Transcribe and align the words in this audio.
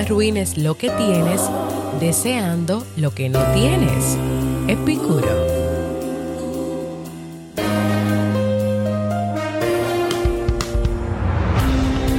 arruines 0.00 0.56
lo 0.56 0.76
que 0.76 0.90
tienes 0.90 1.42
deseando 2.00 2.86
lo 2.96 3.14
que 3.14 3.28
no 3.28 3.40
tienes. 3.52 4.16
Epicuro. 4.68 5.28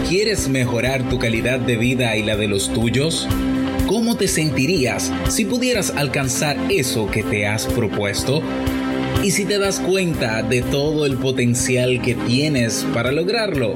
¿Quieres 0.07 0.49
mejorar 0.49 1.09
tu 1.09 1.17
calidad 1.17 1.59
de 1.59 1.77
vida 1.77 2.15
y 2.15 2.23
la 2.23 2.35
de 2.35 2.47
los 2.47 2.71
tuyos? 2.71 3.27
¿Cómo 3.87 4.15
te 4.15 4.27
sentirías 4.27 5.11
si 5.29 5.45
pudieras 5.45 5.91
alcanzar 5.91 6.57
eso 6.69 7.09
que 7.09 7.23
te 7.23 7.47
has 7.47 7.65
propuesto? 7.65 8.41
¿Y 9.23 9.31
si 9.31 9.45
te 9.45 9.57
das 9.57 9.79
cuenta 9.79 10.43
de 10.43 10.61
todo 10.61 11.05
el 11.05 11.17
potencial 11.17 12.01
que 12.01 12.15
tienes 12.15 12.85
para 12.93 13.11
lograrlo? 13.11 13.75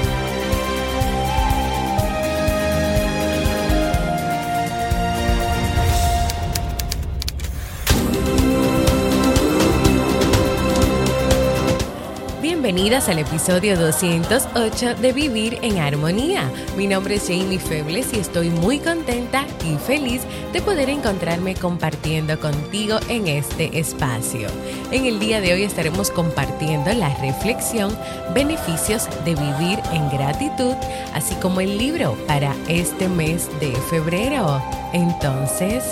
Bienvenidas 12.81 13.09
al 13.09 13.19
episodio 13.19 13.77
208 13.77 14.95
de 14.95 15.13
Vivir 15.13 15.59
en 15.61 15.77
Armonía. 15.77 16.51
Mi 16.75 16.87
nombre 16.87 17.13
es 17.13 17.27
Jamie 17.27 17.59
Febles 17.59 18.11
y 18.11 18.17
estoy 18.17 18.49
muy 18.49 18.79
contenta 18.79 19.45
y 19.63 19.77
feliz 19.77 20.23
de 20.51 20.63
poder 20.63 20.89
encontrarme 20.89 21.53
compartiendo 21.53 22.39
contigo 22.39 22.97
en 23.07 23.27
este 23.27 23.77
espacio. 23.77 24.47
En 24.91 25.05
el 25.05 25.19
día 25.19 25.41
de 25.41 25.53
hoy 25.53 25.61
estaremos 25.61 26.09
compartiendo 26.09 26.91
la 26.93 27.13
reflexión 27.17 27.95
Beneficios 28.33 29.07
de 29.25 29.35
vivir 29.35 29.79
en 29.93 30.09
gratitud, 30.09 30.73
así 31.13 31.35
como 31.35 31.61
el 31.61 31.77
libro 31.77 32.17
para 32.25 32.55
este 32.67 33.07
mes 33.07 33.47
de 33.59 33.73
febrero. 33.91 34.59
Entonces, 34.91 35.83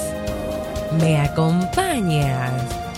¿me 0.99 1.19
acompañas? 1.19 2.88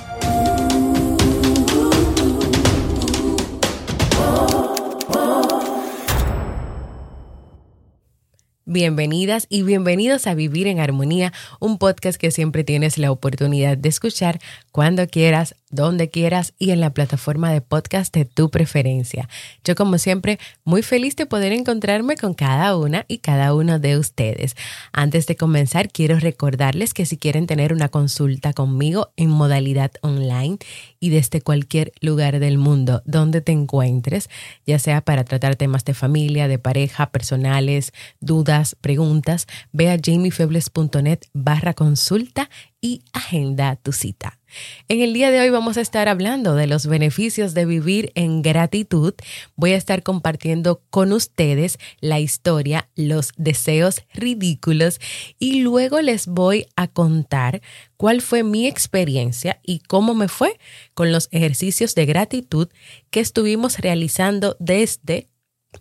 Bienvenidas 8.73 9.47
y 9.49 9.63
bienvenidos 9.63 10.27
a 10.27 10.33
Vivir 10.33 10.65
en 10.67 10.79
Armonía, 10.79 11.33
un 11.59 11.77
podcast 11.77 12.17
que 12.17 12.31
siempre 12.31 12.63
tienes 12.63 12.97
la 12.97 13.11
oportunidad 13.11 13.75
de 13.77 13.89
escuchar 13.89 14.39
cuando 14.71 15.05
quieras, 15.07 15.55
donde 15.71 16.09
quieras 16.09 16.53
y 16.59 16.71
en 16.71 16.79
la 16.79 16.93
plataforma 16.93 17.51
de 17.51 17.61
podcast 17.61 18.13
de 18.13 18.25
tu 18.25 18.49
preferencia. 18.49 19.27
Yo 19.63 19.75
como 19.75 19.97
siempre 19.97 20.39
muy 20.63 20.83
feliz 20.83 21.15
de 21.15 21.25
poder 21.25 21.53
encontrarme 21.53 22.17
con 22.17 22.33
cada 22.33 22.75
una 22.77 23.05
y 23.07 23.19
cada 23.19 23.53
uno 23.53 23.79
de 23.79 23.97
ustedes. 23.97 24.55
Antes 24.91 25.27
de 25.27 25.35
comenzar 25.35 25.89
quiero 25.89 26.19
recordarles 26.19 26.93
que 26.93 27.05
si 27.05 27.17
quieren 27.17 27.47
tener 27.47 27.73
una 27.73 27.89
consulta 27.89 28.53
conmigo 28.53 29.11
en 29.15 29.29
modalidad 29.29 29.91
online 30.01 30.57
y 30.99 31.09
desde 31.09 31.41
cualquier 31.41 31.93
lugar 32.01 32.39
del 32.39 32.57
mundo 32.57 33.01
donde 33.05 33.41
te 33.41 33.51
encuentres, 33.51 34.29
ya 34.65 34.79
sea 34.79 35.01
para 35.01 35.23
tratar 35.23 35.55
temas 35.55 35.85
de 35.85 35.93
familia, 35.93 36.47
de 36.47 36.59
pareja, 36.59 37.11
personales, 37.11 37.93
dudas, 38.19 38.75
preguntas, 38.79 39.47
ve 39.71 39.89
a 39.89 39.97
jamiefebles.net 39.97 41.19
barra 41.33 41.73
consulta 41.73 42.49
y 42.81 43.03
agenda 43.13 43.75
tu 43.75 43.91
cita. 43.91 44.40
En 44.87 45.01
el 45.01 45.13
día 45.13 45.31
de 45.31 45.39
hoy 45.39 45.49
vamos 45.49 45.77
a 45.77 45.81
estar 45.81 46.07
hablando 46.07 46.55
de 46.55 46.67
los 46.67 46.87
beneficios 46.87 47.53
de 47.53 47.65
vivir 47.65 48.11
en 48.15 48.41
gratitud. 48.41 49.13
Voy 49.55 49.73
a 49.73 49.77
estar 49.77 50.03
compartiendo 50.03 50.81
con 50.89 51.13
ustedes 51.13 51.77
la 51.99 52.19
historia, 52.19 52.89
los 52.95 53.31
deseos 53.37 54.03
ridículos 54.13 54.99
y 55.39 55.61
luego 55.61 56.01
les 56.01 56.27
voy 56.27 56.67
a 56.75 56.87
contar 56.87 57.61
cuál 57.97 58.21
fue 58.21 58.43
mi 58.43 58.67
experiencia 58.67 59.59
y 59.63 59.79
cómo 59.79 60.13
me 60.13 60.27
fue 60.27 60.59
con 60.93 61.11
los 61.11 61.29
ejercicios 61.31 61.95
de 61.95 62.05
gratitud 62.05 62.67
que 63.09 63.19
estuvimos 63.19 63.79
realizando 63.79 64.55
desde 64.59 65.29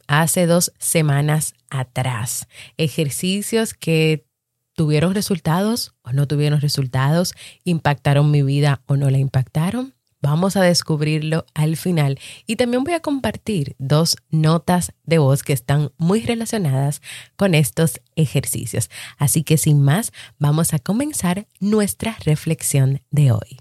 hace 0.07 0.47
dos 0.47 0.73
semanas 0.79 1.55
atrás. 1.71 2.47
Ejercicios 2.77 3.75
que 3.75 4.25
tuvieron 4.81 5.13
resultados 5.13 5.93
o 6.01 6.15
no 6.15 6.27
tuvieron 6.27 6.63
resultados, 6.63 7.35
impactaron 7.65 8.31
mi 8.31 8.43
vida 8.43 8.81
o 8.87 8.97
no 8.97 9.11
la 9.11 9.19
impactaron. 9.19 9.93
Vamos 10.23 10.57
a 10.57 10.63
descubrirlo 10.63 11.45
al 11.53 11.77
final 11.77 12.19
y 12.47 12.57
también 12.57 12.83
voy 12.83 12.95
a 12.95 13.01
compartir 13.01 13.77
dos 13.79 14.17
notas 14.31 14.95
de 15.05 15.19
voz 15.19 15.43
que 15.43 15.53
están 15.53 15.93
muy 15.99 16.23
relacionadas 16.23 17.03
con 17.37 17.55
estos 17.55 18.01
ejercicios. 18.17 18.89
Así 19.19 19.43
que 19.43 19.59
sin 19.59 19.83
más, 19.83 20.13
vamos 20.39 20.73
a 20.73 20.79
comenzar 20.79 21.47
nuestra 21.61 22.17
reflexión 22.25 23.03
de 23.11 23.33
hoy. 23.33 23.59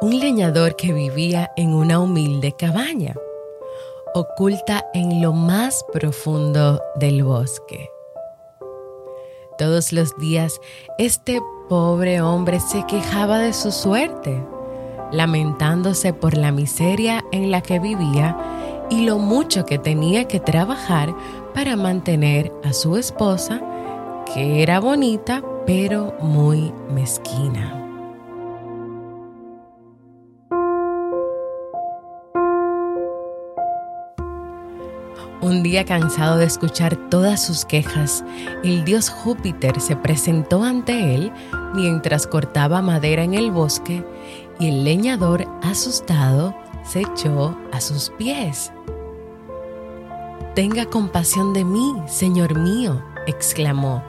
Un 0.00 0.18
leñador 0.18 0.74
que 0.74 0.92
vivía 0.92 1.52
en 1.56 1.72
una 1.72 2.00
humilde 2.00 2.52
cabaña, 2.58 3.14
oculta 4.14 4.86
en 4.94 5.22
lo 5.22 5.32
más 5.32 5.84
profundo 5.92 6.82
del 6.96 7.22
bosque. 7.22 7.88
Todos 9.56 9.92
los 9.92 10.16
días 10.18 10.60
este 10.98 11.40
pobre 11.68 12.20
hombre 12.20 12.58
se 12.58 12.84
quejaba 12.86 13.38
de 13.38 13.52
su 13.52 13.70
suerte, 13.70 14.44
lamentándose 15.12 16.12
por 16.12 16.36
la 16.36 16.50
miseria 16.50 17.24
en 17.30 17.50
la 17.50 17.60
que 17.60 17.78
vivía 17.78 18.36
y 18.90 19.04
lo 19.04 19.18
mucho 19.18 19.64
que 19.66 19.78
tenía 19.78 20.26
que 20.26 20.40
trabajar 20.40 21.14
para 21.54 21.76
mantener 21.76 22.52
a 22.64 22.72
su 22.72 22.96
esposa, 22.96 23.60
que 24.32 24.62
era 24.62 24.80
bonita 24.80 25.42
pero 25.66 26.14
muy 26.20 26.72
mezquina. 26.90 27.87
Un 35.58 35.64
día 35.64 35.84
cansado 35.84 36.38
de 36.38 36.44
escuchar 36.44 36.94
todas 37.10 37.44
sus 37.44 37.64
quejas, 37.64 38.24
el 38.62 38.84
dios 38.84 39.10
Júpiter 39.10 39.80
se 39.80 39.96
presentó 39.96 40.62
ante 40.62 41.16
él 41.16 41.32
mientras 41.74 42.28
cortaba 42.28 42.80
madera 42.80 43.24
en 43.24 43.34
el 43.34 43.50
bosque 43.50 44.04
y 44.60 44.68
el 44.68 44.84
leñador, 44.84 45.48
asustado, 45.64 46.54
se 46.84 47.00
echó 47.00 47.58
a 47.72 47.80
sus 47.80 48.10
pies. 48.10 48.70
Tenga 50.54 50.86
compasión 50.86 51.52
de 51.52 51.64
mí, 51.64 51.92
señor 52.06 52.56
mío, 52.56 53.02
exclamó. 53.26 54.04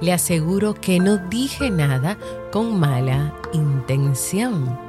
Le 0.00 0.14
aseguro 0.14 0.72
que 0.72 0.98
no 0.98 1.18
dije 1.18 1.70
nada 1.70 2.16
con 2.50 2.80
mala 2.80 3.34
intención. 3.52 4.85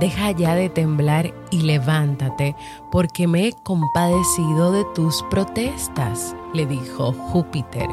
Deja 0.00 0.30
ya 0.30 0.54
de 0.54 0.70
temblar 0.70 1.34
y 1.50 1.60
levántate, 1.60 2.56
porque 2.90 3.26
me 3.26 3.48
he 3.48 3.52
compadecido 3.52 4.72
de 4.72 4.86
tus 4.94 5.22
protestas, 5.24 6.34
le 6.54 6.64
dijo 6.64 7.12
Júpiter. 7.12 7.86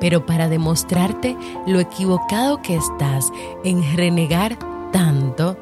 Pero 0.00 0.26
para 0.26 0.48
demostrarte 0.48 1.36
lo 1.68 1.78
equivocado 1.78 2.60
que 2.62 2.74
estás 2.74 3.30
en 3.62 3.96
renegar 3.96 4.58
tanto, 4.90 5.56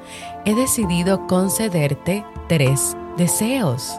he 0.47 0.55
decidido 0.55 1.27
concederte 1.27 2.25
tres 2.49 2.97
deseos. 3.19 3.93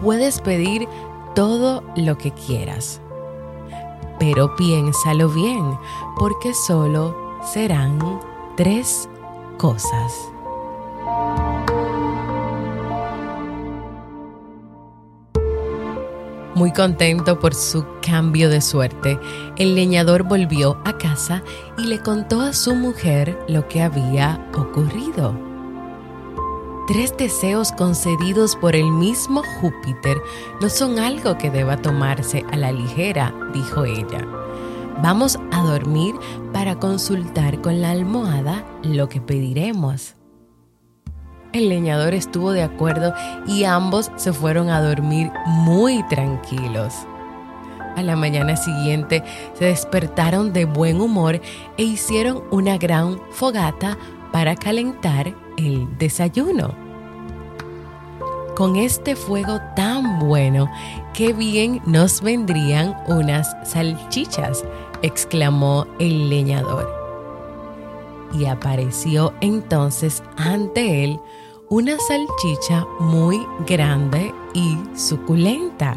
puedes 0.00 0.40
pedir 0.40 0.88
todo 1.34 1.82
lo 1.94 2.16
que 2.16 2.30
quieras. 2.30 3.02
Pero 4.18 4.56
piénsalo 4.56 5.28
bien, 5.28 5.78
porque 6.18 6.54
solo 6.54 7.14
serán 7.42 7.98
tres 8.56 9.09
cosas. 9.60 10.32
Muy 16.54 16.72
contento 16.72 17.38
por 17.38 17.54
su 17.54 17.84
cambio 18.00 18.48
de 18.48 18.60
suerte, 18.62 19.18
el 19.56 19.74
leñador 19.74 20.22
volvió 20.22 20.78
a 20.84 20.96
casa 20.96 21.42
y 21.78 21.84
le 21.84 22.00
contó 22.00 22.40
a 22.40 22.54
su 22.54 22.74
mujer 22.74 23.38
lo 23.48 23.68
que 23.68 23.82
había 23.82 24.48
ocurrido. 24.54 25.38
Tres 26.88 27.14
deseos 27.16 27.70
concedidos 27.72 28.56
por 28.56 28.74
el 28.74 28.90
mismo 28.90 29.42
Júpiter 29.60 30.20
no 30.60 30.68
son 30.70 30.98
algo 30.98 31.36
que 31.38 31.50
deba 31.50 31.76
tomarse 31.76 32.44
a 32.50 32.56
la 32.56 32.72
ligera, 32.72 33.34
dijo 33.52 33.84
ella. 33.84 34.39
Vamos 35.02 35.38
a 35.50 35.62
dormir 35.62 36.14
para 36.52 36.78
consultar 36.78 37.62
con 37.62 37.80
la 37.80 37.90
almohada 37.90 38.66
lo 38.82 39.08
que 39.08 39.20
pediremos. 39.20 40.14
El 41.52 41.70
leñador 41.70 42.12
estuvo 42.12 42.52
de 42.52 42.62
acuerdo 42.62 43.14
y 43.46 43.64
ambos 43.64 44.12
se 44.16 44.32
fueron 44.32 44.68
a 44.68 44.82
dormir 44.82 45.32
muy 45.46 46.02
tranquilos. 46.08 46.94
A 47.96 48.02
la 48.02 48.14
mañana 48.14 48.56
siguiente 48.56 49.24
se 49.54 49.64
despertaron 49.64 50.52
de 50.52 50.66
buen 50.66 51.00
humor 51.00 51.40
e 51.78 51.82
hicieron 51.82 52.42
una 52.50 52.76
gran 52.76 53.18
fogata 53.30 53.96
para 54.32 54.54
calentar 54.54 55.34
el 55.56 55.88
desayuno. 55.98 56.74
Con 58.54 58.76
este 58.76 59.16
fuego 59.16 59.58
tan 59.74 60.18
bueno, 60.18 60.70
qué 61.14 61.32
bien 61.32 61.80
nos 61.86 62.20
vendrían 62.20 62.94
unas 63.08 63.56
salchichas, 63.64 64.64
exclamó 65.02 65.86
el 65.98 66.28
leñador 66.30 67.00
y 68.32 68.46
apareció 68.46 69.32
entonces 69.40 70.22
ante 70.36 71.04
él 71.04 71.20
una 71.68 71.96
salchicha 71.98 72.86
muy 72.98 73.46
grande 73.66 74.34
y 74.54 74.78
suculenta. 74.96 75.94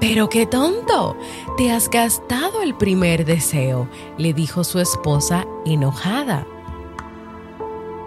Pero 0.00 0.28
qué 0.28 0.44
tonto, 0.44 1.16
te 1.56 1.70
has 1.70 1.88
gastado 1.88 2.62
el 2.62 2.74
primer 2.74 3.24
deseo, 3.24 3.88
le 4.18 4.34
dijo 4.34 4.64
su 4.64 4.80
esposa 4.80 5.46
enojada. 5.64 6.46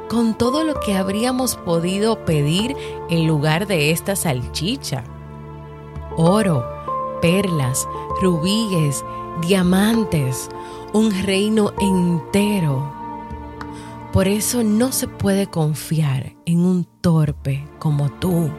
Con 0.09 0.37
todo 0.37 0.63
lo 0.63 0.79
que 0.79 0.95
habríamos 0.95 1.55
podido 1.55 2.23
pedir 2.23 2.75
en 3.09 3.25
lugar 3.25 3.67
de 3.67 3.91
esta 3.91 4.15
salchicha. 4.15 5.03
Oro, 6.17 6.76
perlas, 7.21 7.87
rubíes, 8.21 9.03
diamantes, 9.41 10.49
un 10.93 11.11
reino 11.23 11.73
entero. 11.79 12.91
Por 14.13 14.27
eso 14.27 14.63
no 14.63 14.91
se 14.91 15.07
puede 15.07 15.47
confiar 15.47 16.33
en 16.45 16.65
un 16.65 16.85
torpe 17.01 17.67
como 17.79 18.09
tú. 18.09 18.49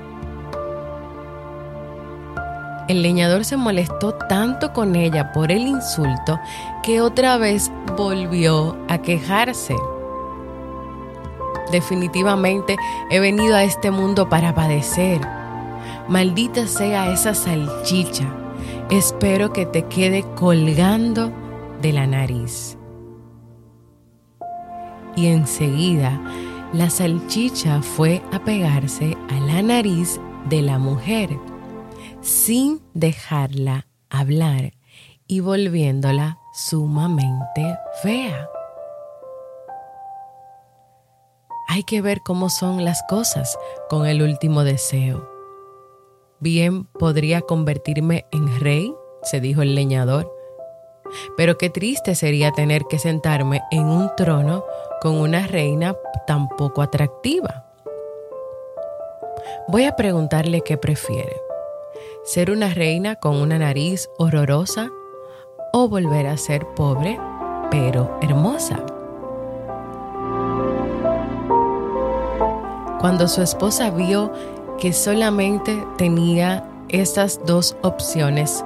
El 2.89 3.03
leñador 3.03 3.45
se 3.45 3.57
molestó 3.57 4.15
tanto 4.15 4.73
con 4.73 4.97
ella 4.97 5.33
por 5.33 5.53
el 5.53 5.67
insulto 5.67 6.41
que 6.83 7.03
otra 7.03 7.37
vez 7.37 7.71
volvió 7.97 8.77
a 8.89 8.99
quejarse. 8.99 9.77
Definitivamente 11.71 12.77
he 13.11 13.21
venido 13.21 13.57
a 13.57 13.65
este 13.65 13.91
mundo 13.91 14.31
para 14.31 14.55
padecer. 14.55 15.21
Maldita 16.09 16.67
sea 16.67 17.13
esa 17.13 17.35
salchicha. 17.35 18.27
Espero 18.91 19.53
que 19.53 19.67
te 19.67 19.83
quede 19.83 20.25
colgando 20.35 21.31
de 21.83 21.93
la 21.93 22.07
nariz. 22.07 22.79
Y 25.15 25.27
enseguida 25.27 26.19
la 26.73 26.89
salchicha 26.89 27.83
fue 27.83 28.23
a 28.33 28.39
pegarse 28.39 29.15
a 29.29 29.41
la 29.41 29.61
nariz 29.61 30.19
de 30.49 30.63
la 30.63 30.79
mujer, 30.79 31.29
sin 32.23 32.81
dejarla 32.95 33.87
hablar 34.09 34.73
y 35.27 35.41
volviéndola 35.41 36.39
sumamente 36.55 37.77
fea. 38.03 38.49
Hay 41.69 41.83
que 41.83 42.01
ver 42.01 42.23
cómo 42.25 42.49
son 42.49 42.87
las 42.87 43.03
cosas 43.07 43.55
con 43.91 44.07
el 44.07 44.23
último 44.23 44.65
deseo. 44.65 45.38
Bien 46.41 46.85
podría 46.85 47.41
convertirme 47.41 48.27
en 48.31 48.61
rey, 48.61 48.95
se 49.23 49.41
dijo 49.41 49.63
el 49.63 49.75
leñador, 49.75 50.33
pero 51.37 51.59
qué 51.59 51.69
triste 51.69 52.15
sería 52.15 52.53
tener 52.53 52.85
que 52.85 53.01
sentarme 53.01 53.61
en 53.73 53.87
un 53.87 54.15
trono 54.17 54.65
con 55.01 55.17
una 55.17 55.49
reina 55.49 55.97
tan 56.29 56.49
poco 56.51 56.81
atractiva. 56.83 57.65
Voy 59.67 59.85
a 59.85 59.97
preguntarle 59.97 60.61
qué 60.61 60.77
prefiere. 60.77 61.37
¿Ser 62.23 62.53
una 62.53 62.73
reina 62.73 63.17
con 63.17 63.37
una 63.37 63.59
nariz 63.59 64.09
horrorosa 64.19 64.91
o 65.73 65.89
volver 65.89 66.29
a 66.29 66.37
ser 66.37 66.65
pobre 66.77 67.19
pero 67.69 68.17
hermosa? 68.23 68.81
Cuando 73.01 73.27
su 73.27 73.43
esposa 73.43 73.91
vio 73.91 74.33
que 74.79 74.93
solamente 74.93 75.85
tenía 75.97 76.65
esas 76.89 77.41
dos 77.45 77.77
opciones, 77.83 78.65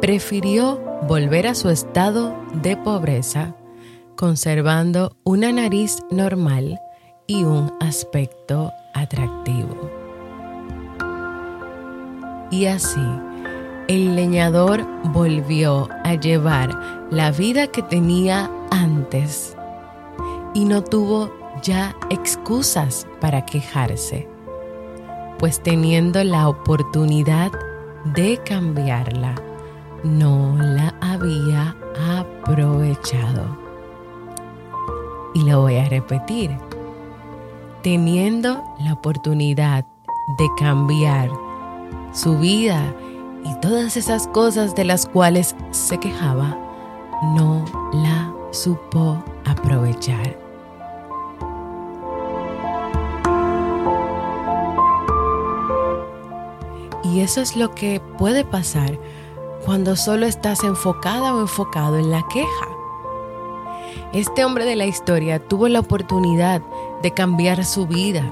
prefirió 0.00 0.80
volver 1.08 1.46
a 1.46 1.54
su 1.54 1.70
estado 1.70 2.34
de 2.54 2.76
pobreza, 2.76 3.54
conservando 4.16 5.16
una 5.24 5.52
nariz 5.52 5.98
normal 6.10 6.80
y 7.26 7.44
un 7.44 7.72
aspecto 7.80 8.72
atractivo. 8.94 9.90
Y 12.50 12.66
así, 12.66 13.00
el 13.88 14.16
leñador 14.16 14.84
volvió 15.12 15.88
a 16.04 16.14
llevar 16.14 17.06
la 17.10 17.30
vida 17.30 17.66
que 17.68 17.82
tenía 17.82 18.50
antes 18.70 19.56
y 20.54 20.64
no 20.64 20.82
tuvo 20.82 21.30
ya 21.62 21.96
excusas 22.10 23.06
para 23.20 23.44
quejarse, 23.44 24.28
pues 25.38 25.62
teniendo 25.62 26.22
la 26.24 26.48
oportunidad 26.48 27.52
de 28.14 28.38
cambiarla, 28.44 29.34
no 30.04 30.56
la 30.58 30.94
había 31.00 31.76
aprovechado. 32.18 33.58
Y 35.34 35.42
lo 35.42 35.62
voy 35.62 35.76
a 35.76 35.88
repetir. 35.88 36.56
Teniendo 37.82 38.62
la 38.80 38.94
oportunidad 38.94 39.84
de 40.38 40.48
cambiar 40.58 41.30
su 42.12 42.38
vida 42.38 42.94
y 43.44 43.54
todas 43.60 43.96
esas 43.96 44.26
cosas 44.28 44.74
de 44.74 44.84
las 44.84 45.06
cuales 45.06 45.54
se 45.70 45.98
quejaba, 45.98 46.56
no 47.34 47.64
la 47.92 48.32
supo 48.50 49.22
aprovechar. 49.44 50.45
Y 57.16 57.22
eso 57.22 57.40
es 57.40 57.56
lo 57.56 57.74
que 57.74 58.02
puede 58.18 58.44
pasar 58.44 58.98
cuando 59.64 59.96
solo 59.96 60.26
estás 60.26 60.62
enfocada 60.64 61.34
o 61.34 61.40
enfocado 61.40 61.96
en 61.96 62.10
la 62.10 62.22
queja. 62.28 62.68
Este 64.12 64.44
hombre 64.44 64.66
de 64.66 64.76
la 64.76 64.84
historia 64.84 65.38
tuvo 65.38 65.68
la 65.68 65.80
oportunidad 65.80 66.60
de 67.02 67.12
cambiar 67.12 67.64
su 67.64 67.86
vida. 67.86 68.30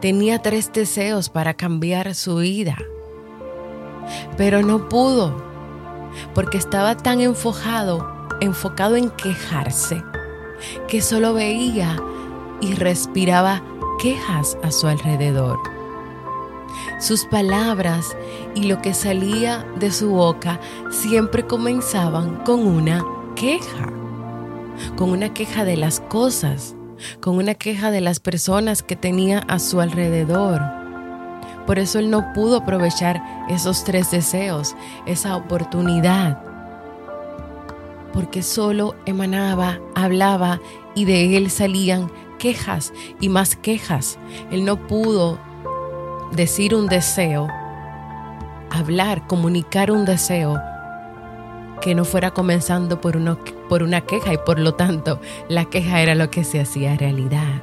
Tenía 0.00 0.42
tres 0.42 0.72
deseos 0.72 1.28
para 1.28 1.54
cambiar 1.54 2.12
su 2.16 2.38
vida. 2.38 2.76
Pero 4.36 4.62
no 4.62 4.88
pudo, 4.88 5.40
porque 6.34 6.58
estaba 6.58 6.96
tan 6.96 7.20
enfocado, 7.20 8.26
enfocado 8.40 8.96
en 8.96 9.10
quejarse, 9.10 10.02
que 10.88 11.02
solo 11.02 11.34
veía 11.34 12.02
y 12.60 12.74
respiraba 12.74 13.62
quejas 14.00 14.58
a 14.64 14.72
su 14.72 14.88
alrededor. 14.88 15.73
Sus 17.00 17.24
palabras 17.24 18.16
y 18.54 18.64
lo 18.64 18.80
que 18.80 18.94
salía 18.94 19.66
de 19.78 19.90
su 19.90 20.10
boca 20.10 20.60
siempre 20.90 21.46
comenzaban 21.46 22.36
con 22.44 22.66
una 22.66 23.04
queja, 23.34 23.92
con 24.96 25.10
una 25.10 25.34
queja 25.34 25.64
de 25.64 25.76
las 25.76 26.00
cosas, 26.00 26.76
con 27.20 27.36
una 27.36 27.54
queja 27.54 27.90
de 27.90 28.00
las 28.00 28.20
personas 28.20 28.82
que 28.82 28.96
tenía 28.96 29.40
a 29.40 29.58
su 29.58 29.80
alrededor. 29.80 30.62
Por 31.66 31.78
eso 31.78 31.98
él 31.98 32.10
no 32.10 32.32
pudo 32.32 32.58
aprovechar 32.58 33.22
esos 33.48 33.84
tres 33.84 34.10
deseos, 34.10 34.76
esa 35.06 35.36
oportunidad, 35.36 36.42
porque 38.12 38.42
solo 38.42 38.94
emanaba, 39.06 39.80
hablaba 39.94 40.60
y 40.94 41.06
de 41.06 41.36
él 41.36 41.50
salían 41.50 42.10
quejas 42.38 42.92
y 43.20 43.28
más 43.28 43.56
quejas. 43.56 44.18
Él 44.50 44.64
no 44.64 44.86
pudo 44.86 45.40
decir 46.32 46.74
un 46.74 46.86
deseo, 46.86 47.48
hablar, 48.70 49.26
comunicar 49.26 49.90
un 49.90 50.04
deseo 50.04 50.60
que 51.80 51.94
no 51.94 52.04
fuera 52.04 52.30
comenzando 52.30 53.00
por, 53.00 53.16
uno, 53.16 53.38
por 53.68 53.82
una 53.82 54.00
queja 54.00 54.32
y 54.32 54.38
por 54.38 54.58
lo 54.58 54.74
tanto 54.74 55.20
la 55.48 55.66
queja 55.66 56.00
era 56.00 56.14
lo 56.14 56.30
que 56.30 56.44
se 56.44 56.60
hacía 56.60 56.96
realidad. 56.96 57.62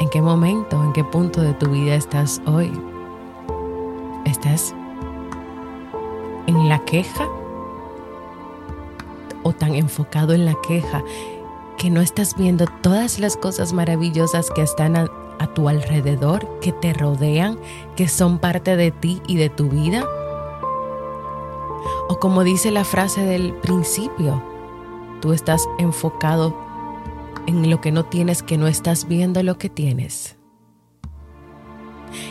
¿En 0.00 0.08
qué 0.08 0.20
momento, 0.22 0.82
en 0.82 0.92
qué 0.92 1.04
punto 1.04 1.42
de 1.42 1.54
tu 1.54 1.68
vida 1.68 1.94
estás 1.94 2.40
hoy? 2.46 2.72
¿Estás 4.24 4.74
en 6.46 6.68
la 6.68 6.78
queja? 6.84 7.28
¿O 9.44 9.52
tan 9.52 9.74
enfocado 9.74 10.32
en 10.32 10.44
la 10.44 10.54
queja 10.66 11.04
que 11.76 11.90
no 11.90 12.00
estás 12.00 12.36
viendo 12.36 12.66
todas 12.80 13.18
las 13.18 13.36
cosas 13.36 13.72
maravillosas 13.72 14.50
que 14.50 14.62
están 14.62 14.96
a, 15.38 15.46
tu 15.48 15.68
alrededor, 15.68 16.48
que 16.60 16.72
te 16.72 16.92
rodean, 16.92 17.58
que 17.96 18.08
son 18.08 18.38
parte 18.38 18.76
de 18.76 18.90
ti 18.90 19.20
y 19.26 19.36
de 19.36 19.48
tu 19.48 19.68
vida? 19.68 20.04
O 22.08 22.18
como 22.18 22.44
dice 22.44 22.70
la 22.70 22.84
frase 22.84 23.24
del 23.24 23.52
principio, 23.54 24.42
tú 25.20 25.32
estás 25.32 25.68
enfocado 25.78 26.56
en 27.46 27.70
lo 27.70 27.80
que 27.80 27.92
no 27.92 28.04
tienes, 28.04 28.42
que 28.42 28.58
no 28.58 28.66
estás 28.66 29.08
viendo 29.08 29.42
lo 29.42 29.58
que 29.58 29.68
tienes. 29.68 30.36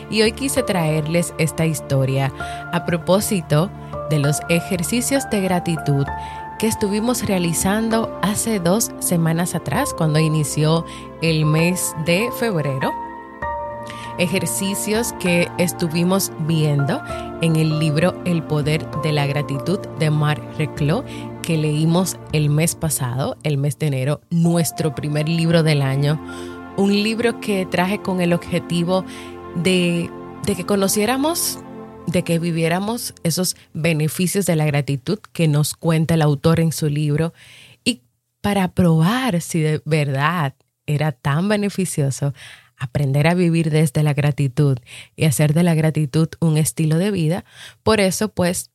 Y 0.10 0.22
hoy 0.22 0.34
quise 0.34 0.64
traerles 0.64 1.34
esta 1.38 1.66
historia 1.66 2.32
a 2.72 2.86
propósito 2.86 3.72
de 4.10 4.20
los 4.20 4.42
ejercicios 4.50 5.30
de 5.30 5.42
gratitud 5.42 6.06
que 6.62 6.68
estuvimos 6.68 7.26
realizando 7.26 8.16
hace 8.22 8.60
dos 8.60 8.92
semanas 9.00 9.56
atrás, 9.56 9.96
cuando 9.98 10.20
inició 10.20 10.86
el 11.24 11.44
mes 11.44 11.96
de 12.06 12.30
febrero. 12.38 12.92
Ejercicios 14.20 15.12
que 15.14 15.48
estuvimos 15.58 16.32
viendo 16.42 17.02
en 17.42 17.56
el 17.56 17.80
libro 17.80 18.14
El 18.26 18.44
poder 18.44 18.88
de 19.02 19.12
la 19.12 19.26
gratitud 19.26 19.80
de 19.98 20.12
Marc 20.12 20.44
Reclos, 20.60 21.04
que 21.42 21.58
leímos 21.58 22.20
el 22.32 22.52
mes 22.52 22.76
pasado, 22.76 23.38
el 23.42 23.58
mes 23.58 23.80
de 23.80 23.88
enero, 23.88 24.22
nuestro 24.30 24.94
primer 24.94 25.28
libro 25.28 25.64
del 25.64 25.82
año. 25.82 26.24
Un 26.78 26.92
libro 26.92 27.40
que 27.40 27.66
traje 27.66 28.04
con 28.04 28.22
el 28.22 28.34
objetivo 28.34 29.04
de, 29.56 30.12
de 30.46 30.56
que 30.56 30.68
conociéramos 30.68 31.58
de 32.08 32.24
que 32.24 32.40
viviéramos 32.40 33.14
esos 33.24 33.56
beneficios 33.74 34.46
de 34.46 34.56
la 34.56 34.66
gratitud 34.66 35.20
que 35.32 35.48
nos 35.48 35.74
cuenta 35.74 36.16
el 36.16 36.22
autor 36.22 36.60
en 36.60 36.72
su 36.72 36.88
libro 36.90 37.34
y 37.84 38.02
para 38.42 38.70
probar 38.70 39.42
si 39.42 39.62
de 39.62 39.82
verdad 39.86 40.54
era 40.86 41.12
tan 41.12 41.48
beneficioso 41.48 42.34
aprender 42.78 43.28
a 43.28 43.36
vivir 43.36 43.70
desde 43.70 44.04
la 44.04 44.14
gratitud 44.14 44.80
y 45.16 45.26
hacer 45.26 45.54
de 45.54 45.64
la 45.64 45.76
gratitud 45.76 46.30
un 46.40 46.58
estilo 46.58 46.98
de 46.98 47.12
vida. 47.12 47.46
Por 47.84 48.00
eso, 48.00 48.30
pues, 48.30 48.72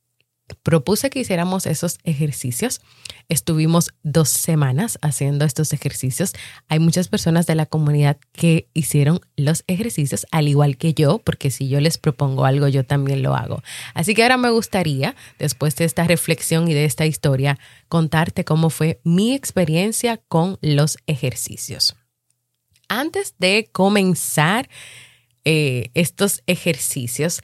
propuse 0.63 1.09
que 1.09 1.19
hiciéramos 1.19 1.65
esos 1.65 1.99
ejercicios. 2.03 2.81
Estuvimos 3.29 3.93
dos 4.03 4.29
semanas 4.29 4.97
haciendo 5.01 5.45
estos 5.45 5.73
ejercicios. 5.73 6.33
Hay 6.67 6.79
muchas 6.79 7.07
personas 7.07 7.45
de 7.47 7.55
la 7.55 7.65
comunidad 7.65 8.17
que 8.31 8.69
hicieron 8.73 9.19
los 9.35 9.63
ejercicios, 9.67 10.25
al 10.31 10.47
igual 10.47 10.77
que 10.77 10.93
yo, 10.93 11.19
porque 11.19 11.51
si 11.51 11.67
yo 11.67 11.81
les 11.81 11.97
propongo 11.97 12.45
algo, 12.45 12.67
yo 12.67 12.85
también 12.85 13.23
lo 13.23 13.35
hago. 13.35 13.61
Así 13.93 14.13
que 14.13 14.23
ahora 14.23 14.37
me 14.37 14.49
gustaría, 14.49 15.15
después 15.39 15.75
de 15.75 15.85
esta 15.85 16.05
reflexión 16.05 16.67
y 16.67 16.73
de 16.73 16.85
esta 16.85 17.05
historia, 17.05 17.59
contarte 17.89 18.45
cómo 18.45 18.69
fue 18.69 19.01
mi 19.03 19.33
experiencia 19.33 20.17
con 20.27 20.57
los 20.61 20.97
ejercicios. 21.07 21.95
Antes 22.89 23.35
de 23.37 23.69
comenzar 23.71 24.69
eh, 25.49 25.91
estos 25.93 26.43
ejercicios, 26.45 27.41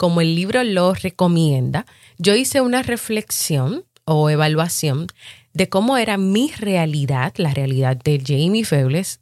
como 0.00 0.22
el 0.22 0.34
libro 0.34 0.64
lo 0.64 0.94
recomienda, 0.94 1.84
yo 2.16 2.34
hice 2.34 2.62
una 2.62 2.82
reflexión 2.82 3.84
o 4.06 4.30
evaluación 4.30 5.08
de 5.52 5.68
cómo 5.68 5.98
era 5.98 6.16
mi 6.16 6.50
realidad, 6.58 7.34
la 7.36 7.52
realidad 7.52 7.98
de 7.98 8.18
Jamie 8.18 8.64
Febles, 8.64 9.20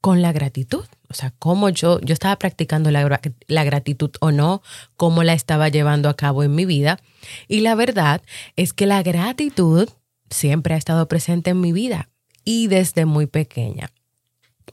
con 0.00 0.22
la 0.22 0.32
gratitud. 0.32 0.86
O 1.10 1.14
sea, 1.14 1.34
cómo 1.38 1.68
yo, 1.68 2.00
yo 2.00 2.14
estaba 2.14 2.36
practicando 2.36 2.90
la, 2.90 3.20
la, 3.48 3.64
gratitud 3.64 4.10
o 4.20 4.32
no, 4.32 4.62
cómo 4.96 5.24
la 5.24 5.34
estaba 5.34 5.68
llevando 5.68 6.08
a 6.08 6.16
cabo 6.16 6.42
en 6.42 6.54
mi 6.54 6.64
vida. 6.64 6.98
Y 7.46 7.60
la 7.60 7.74
verdad 7.74 8.22
es 8.56 8.72
que 8.72 8.86
la 8.86 9.02
gratitud 9.02 9.90
siempre 10.30 10.72
ha 10.72 10.78
estado 10.78 11.06
presente 11.06 11.50
en 11.50 11.60
mi 11.60 11.72
vida 11.72 12.08
y 12.46 12.68
desde 12.68 13.04
muy 13.04 13.26
pequeña. 13.26 13.90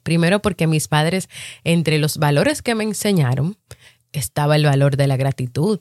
Primero 0.01 0.41
porque 0.41 0.65
mis 0.65 0.87
padres, 0.87 1.27
entre 1.65 1.97
los 1.97 2.19
valores 2.19 2.61
que 2.61 2.73
me 2.73 2.85
enseñaron, 2.85 3.57
estaba 4.19 4.55
el 4.55 4.65
valor 4.65 4.97
de 4.97 5.07
la 5.07 5.17
gratitud, 5.17 5.79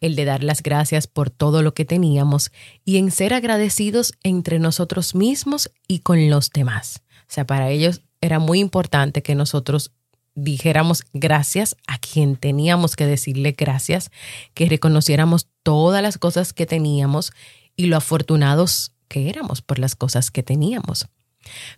el 0.00 0.16
de 0.16 0.24
dar 0.24 0.42
las 0.42 0.62
gracias 0.62 1.06
por 1.06 1.30
todo 1.30 1.62
lo 1.62 1.74
que 1.74 1.84
teníamos 1.84 2.50
y 2.84 2.96
en 2.98 3.10
ser 3.10 3.34
agradecidos 3.34 4.14
entre 4.22 4.58
nosotros 4.58 5.14
mismos 5.14 5.70
y 5.86 6.00
con 6.00 6.28
los 6.30 6.50
demás. 6.50 7.02
O 7.22 7.32
sea, 7.32 7.46
para 7.46 7.70
ellos 7.70 8.02
era 8.20 8.38
muy 8.38 8.58
importante 8.58 9.22
que 9.22 9.34
nosotros 9.34 9.92
dijéramos 10.34 11.04
gracias 11.12 11.76
a 11.86 11.98
quien 11.98 12.36
teníamos 12.36 12.96
que 12.96 13.06
decirle 13.06 13.52
gracias, 13.52 14.10
que 14.54 14.66
reconociéramos 14.66 15.48
todas 15.62 16.02
las 16.02 16.18
cosas 16.18 16.52
que 16.52 16.66
teníamos 16.66 17.32
y 17.76 17.86
lo 17.86 17.96
afortunados 17.96 18.92
que 19.08 19.28
éramos 19.28 19.62
por 19.62 19.78
las 19.78 19.96
cosas 19.96 20.30
que 20.30 20.42
teníamos. 20.42 21.08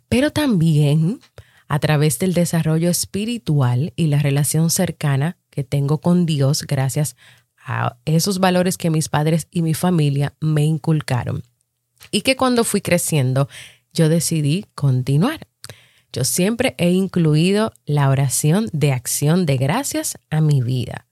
Pero 0.08 0.30
también 0.30 1.20
a 1.68 1.78
través 1.78 2.18
del 2.18 2.34
desarrollo 2.34 2.90
espiritual 2.90 3.92
y 3.96 4.08
la 4.08 4.18
relación 4.18 4.68
cercana 4.68 5.38
que 5.52 5.62
tengo 5.62 5.98
con 5.98 6.26
Dios 6.26 6.62
gracias 6.62 7.14
a 7.64 7.96
esos 8.06 8.40
valores 8.40 8.76
que 8.76 8.90
mis 8.90 9.08
padres 9.08 9.46
y 9.50 9.62
mi 9.62 9.74
familia 9.74 10.34
me 10.40 10.64
inculcaron. 10.64 11.44
Y 12.10 12.22
que 12.22 12.36
cuando 12.36 12.64
fui 12.64 12.80
creciendo, 12.80 13.48
yo 13.92 14.08
decidí 14.08 14.66
continuar. 14.74 15.46
Yo 16.12 16.24
siempre 16.24 16.74
he 16.78 16.90
incluido 16.90 17.72
la 17.84 18.08
oración 18.08 18.68
de 18.72 18.92
acción 18.92 19.46
de 19.46 19.58
gracias 19.58 20.18
a 20.30 20.40
mi 20.40 20.60
vida. 20.60 21.06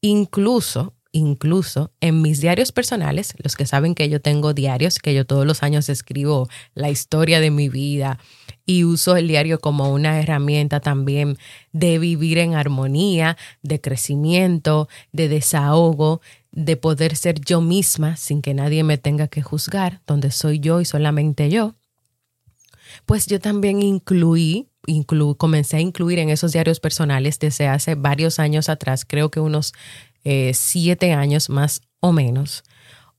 Incluso 0.00 0.92
incluso 1.12 1.92
en 2.00 2.20
mis 2.20 2.42
diarios 2.42 2.72
personales, 2.72 3.34
los 3.42 3.56
que 3.56 3.64
saben 3.64 3.94
que 3.94 4.10
yo 4.10 4.20
tengo 4.20 4.52
diarios, 4.52 4.98
que 4.98 5.14
yo 5.14 5.24
todos 5.24 5.46
los 5.46 5.62
años 5.62 5.88
escribo 5.88 6.46
la 6.74 6.90
historia 6.90 7.40
de 7.40 7.50
mi 7.50 7.70
vida 7.70 8.18
y 8.66 8.84
uso 8.84 9.16
el 9.16 9.28
diario 9.28 9.60
como 9.60 9.92
una 9.92 10.18
herramienta 10.20 10.80
también 10.80 11.38
de 11.72 11.98
vivir 11.98 12.38
en 12.38 12.54
armonía, 12.54 13.36
de 13.62 13.80
crecimiento, 13.80 14.88
de 15.12 15.28
desahogo, 15.28 16.20
de 16.50 16.76
poder 16.76 17.16
ser 17.16 17.40
yo 17.40 17.60
misma 17.60 18.16
sin 18.16 18.42
que 18.42 18.54
nadie 18.54 18.82
me 18.82 18.98
tenga 18.98 19.28
que 19.28 19.40
juzgar, 19.40 20.02
donde 20.06 20.32
soy 20.32 20.58
yo 20.58 20.80
y 20.80 20.84
solamente 20.84 21.48
yo. 21.48 21.76
Pues 23.04 23.26
yo 23.26 23.40
también 23.40 23.82
incluí 23.82 24.68
comencé 25.36 25.76
a 25.76 25.80
incluir 25.80 26.18
en 26.18 26.30
esos 26.30 26.52
diarios 26.52 26.80
personales 26.80 27.38
desde 27.38 27.68
hace 27.68 27.94
varios 27.94 28.38
años 28.38 28.68
atrás, 28.68 29.04
creo 29.04 29.30
que 29.30 29.40
unos 29.40 29.74
eh, 30.24 30.52
siete 30.54 31.12
años 31.12 31.50
más 31.50 31.82
o 32.00 32.12
menos, 32.12 32.64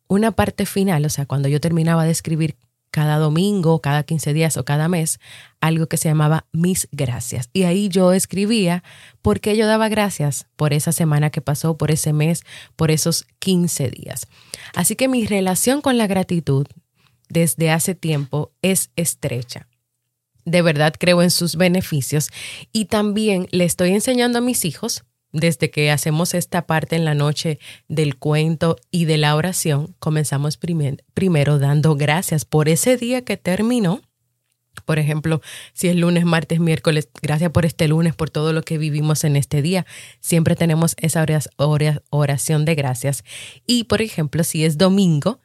una 0.07 0.31
parte 0.31 0.65
final, 0.65 1.05
o 1.05 1.09
sea, 1.09 1.25
cuando 1.25 1.49
yo 1.49 1.59
terminaba 1.59 2.05
de 2.05 2.11
escribir 2.11 2.55
cada 2.97 3.17
domingo, 3.19 3.79
cada 3.79 4.01
15 4.01 4.33
días 4.33 4.57
o 4.57 4.65
cada 4.65 4.87
mes, 4.87 5.19
algo 5.61 5.85
que 5.85 5.97
se 5.97 6.09
llamaba 6.09 6.47
mis 6.51 6.87
gracias. 6.91 7.47
Y 7.53 7.61
ahí 7.61 7.89
yo 7.89 8.11
escribía 8.11 8.83
por 9.21 9.39
qué 9.39 9.55
yo 9.55 9.67
daba 9.67 9.87
gracias 9.87 10.47
por 10.55 10.73
esa 10.73 10.91
semana 10.91 11.29
que 11.29 11.39
pasó, 11.39 11.77
por 11.77 11.91
ese 11.91 12.11
mes, 12.11 12.41
por 12.75 12.89
esos 12.89 13.27
15 13.37 13.91
días. 13.91 14.25
Así 14.73 14.95
que 14.95 15.07
mi 15.07 15.27
relación 15.27 15.81
con 15.81 15.99
la 15.99 16.07
gratitud 16.07 16.65
desde 17.29 17.69
hace 17.69 17.93
tiempo 17.93 18.51
es 18.63 18.89
estrecha. 18.95 19.67
De 20.43 20.63
verdad 20.63 20.95
creo 20.97 21.21
en 21.21 21.29
sus 21.29 21.55
beneficios 21.55 22.31
y 22.71 22.85
también 22.85 23.47
le 23.51 23.65
estoy 23.65 23.91
enseñando 23.91 24.39
a 24.39 24.41
mis 24.41 24.65
hijos 24.65 25.03
desde 25.37 25.71
que 25.71 25.91
hacemos 25.91 26.33
esta 26.33 26.67
parte 26.67 26.95
en 26.95 27.05
la 27.05 27.13
noche 27.13 27.59
del 27.87 28.17
cuento 28.17 28.77
y 28.91 29.05
de 29.05 29.17
la 29.17 29.35
oración, 29.35 29.95
comenzamos 29.99 30.57
primero 30.57 31.59
dando 31.59 31.95
gracias 31.95 32.45
por 32.45 32.69
ese 32.69 32.97
día 32.97 33.23
que 33.23 33.37
terminó. 33.37 34.01
Por 34.85 34.99
ejemplo, 34.99 35.41
si 35.73 35.87
es 35.87 35.95
lunes, 35.95 36.25
martes, 36.25 36.59
miércoles, 36.59 37.09
gracias 37.21 37.51
por 37.51 37.65
este 37.65 37.87
lunes, 37.87 38.15
por 38.15 38.29
todo 38.29 38.53
lo 38.53 38.61
que 38.61 38.77
vivimos 38.77 39.23
en 39.23 39.35
este 39.35 39.61
día. 39.61 39.85
Siempre 40.19 40.55
tenemos 40.55 40.95
esa 40.99 41.25
oración 42.09 42.65
de 42.65 42.75
gracias. 42.75 43.23
Y, 43.65 43.85
por 43.85 44.01
ejemplo, 44.01 44.43
si 44.43 44.65
es 44.65 44.77
domingo, 44.77 45.39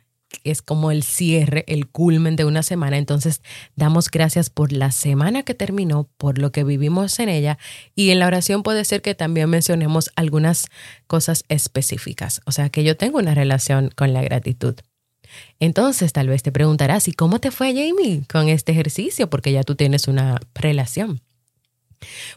es 0.45 0.63
como 0.63 0.91
el 0.91 1.03
cierre, 1.03 1.65
el 1.67 1.89
culmen 1.89 2.37
de 2.37 2.45
una 2.45 2.63
semana. 2.63 2.99
Entonces, 2.99 3.43
damos 3.77 4.11
gracias 4.11 4.51
por 4.51 4.73
la 4.73 4.93
semana 4.93 5.43
que 5.43 5.55
terminó, 5.55 6.09
por 6.17 6.39
lo 6.39 6.53
que 6.53 6.65
vivimos 6.65 7.19
en 7.19 7.29
ella. 7.29 7.59
Y 7.95 8.11
en 8.11 8.19
la 8.19 8.27
oración 8.27 8.63
puede 8.63 8.85
ser 8.85 9.03
que 9.03 9.15
también 9.15 9.51
mencionemos 9.51 10.11
algunas 10.17 10.67
cosas 11.07 11.45
específicas. 11.49 12.41
O 12.45 12.53
sea, 12.53 12.69
que 12.69 12.85
yo 12.85 12.97
tengo 12.97 13.19
una 13.19 13.35
relación 13.35 13.91
con 13.95 14.13
la 14.13 14.23
gratitud. 14.23 14.75
Entonces, 15.61 16.13
tal 16.13 16.29
vez 16.29 16.43
te 16.43 16.53
preguntarás, 16.53 17.09
¿y 17.09 17.13
cómo 17.13 17.41
te 17.41 17.51
fue, 17.51 17.69
Jamie, 17.69 18.23
con 18.31 18.49
este 18.49 18.73
ejercicio? 18.73 19.31
Porque 19.31 19.53
ya 19.53 19.63
tú 19.63 19.75
tienes 19.75 20.09
una 20.09 20.41
relación. 20.55 21.21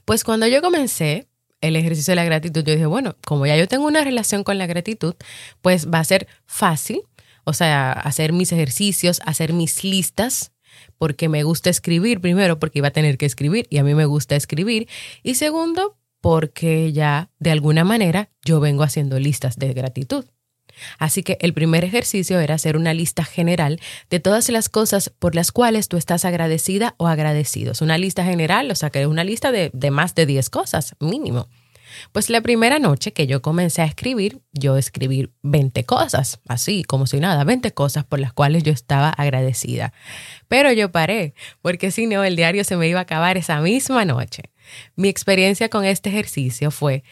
Pues 0.05 0.23
cuando 0.23 0.47
yo 0.47 0.61
comencé, 0.61 1.27
el 1.61 1.75
ejercicio 1.75 2.11
de 2.11 2.17
la 2.17 2.25
gratitud, 2.25 2.63
yo 2.63 2.73
dije, 2.73 2.85
bueno, 2.85 3.15
como 3.25 3.45
ya 3.45 3.57
yo 3.57 3.67
tengo 3.67 3.85
una 3.87 4.03
relación 4.03 4.43
con 4.43 4.57
la 4.57 4.67
gratitud, 4.67 5.15
pues 5.61 5.89
va 5.91 5.99
a 5.99 6.03
ser 6.03 6.27
fácil, 6.45 7.01
o 7.45 7.53
sea, 7.53 7.93
hacer 7.93 8.33
mis 8.33 8.51
ejercicios, 8.51 9.21
hacer 9.25 9.53
mis 9.53 9.83
listas, 9.83 10.51
porque 10.97 11.29
me 11.29 11.43
gusta 11.43 11.69
escribir, 11.69 12.19
primero 12.19 12.59
porque 12.59 12.79
iba 12.79 12.89
a 12.89 12.91
tener 12.91 13.17
que 13.17 13.25
escribir 13.25 13.67
y 13.69 13.77
a 13.77 13.83
mí 13.83 13.95
me 13.95 14.05
gusta 14.05 14.35
escribir, 14.35 14.89
y 15.23 15.35
segundo, 15.35 15.97
porque 16.19 16.91
ya 16.91 17.29
de 17.39 17.51
alguna 17.51 17.83
manera 17.83 18.29
yo 18.43 18.59
vengo 18.59 18.83
haciendo 18.83 19.19
listas 19.19 19.57
de 19.57 19.73
gratitud. 19.73 20.25
Así 20.97 21.23
que 21.23 21.37
el 21.39 21.53
primer 21.53 21.85
ejercicio 21.85 22.39
era 22.39 22.55
hacer 22.55 22.75
una 22.75 22.93
lista 22.93 23.23
general 23.23 23.79
de 24.09 24.19
todas 24.19 24.49
las 24.49 24.67
cosas 24.67 25.09
por 25.09 25.35
las 25.35 25.51
cuales 25.51 25.87
tú 25.87 25.97
estás 25.97 26.25
agradecida 26.25 26.95
o 26.97 27.07
agradecido. 27.07 27.71
Es 27.71 27.81
una 27.81 27.97
lista 27.97 28.25
general, 28.25 28.69
o 28.71 28.75
sea 28.75 28.89
que 28.89 29.01
es 29.01 29.07
una 29.07 29.23
lista 29.23 29.51
de, 29.51 29.71
de 29.73 29.91
más 29.91 30.15
de 30.15 30.25
10 30.25 30.49
cosas, 30.49 30.95
mínimo. 30.99 31.47
Pues 32.11 32.29
la 32.29 32.41
primera 32.41 32.79
noche 32.79 33.13
que 33.13 33.27
yo 33.27 33.41
comencé 33.41 33.81
a 33.81 33.85
escribir, 33.85 34.41
yo 34.51 34.77
escribí 34.77 35.29
20 35.41 35.83
cosas, 35.85 36.39
así 36.47 36.83
como 36.83 37.07
si 37.07 37.19
nada, 37.19 37.43
20 37.43 37.73
cosas 37.73 38.03
por 38.03 38.19
las 38.19 38.33
cuales 38.33 38.63
yo 38.63 38.71
estaba 38.71 39.09
agradecida. 39.09 39.93
Pero 40.47 40.71
yo 40.71 40.91
paré, 40.91 41.33
porque 41.61 41.91
si 41.91 42.07
no, 42.07 42.23
el 42.23 42.35
diario 42.35 42.63
se 42.63 42.77
me 42.77 42.87
iba 42.87 42.99
a 42.99 43.03
acabar 43.03 43.37
esa 43.37 43.59
misma 43.61 44.05
noche. 44.05 44.43
Mi 44.95 45.09
experiencia 45.09 45.69
con 45.69 45.85
este 45.85 46.09
ejercicio 46.09 46.71
fue 46.71 47.03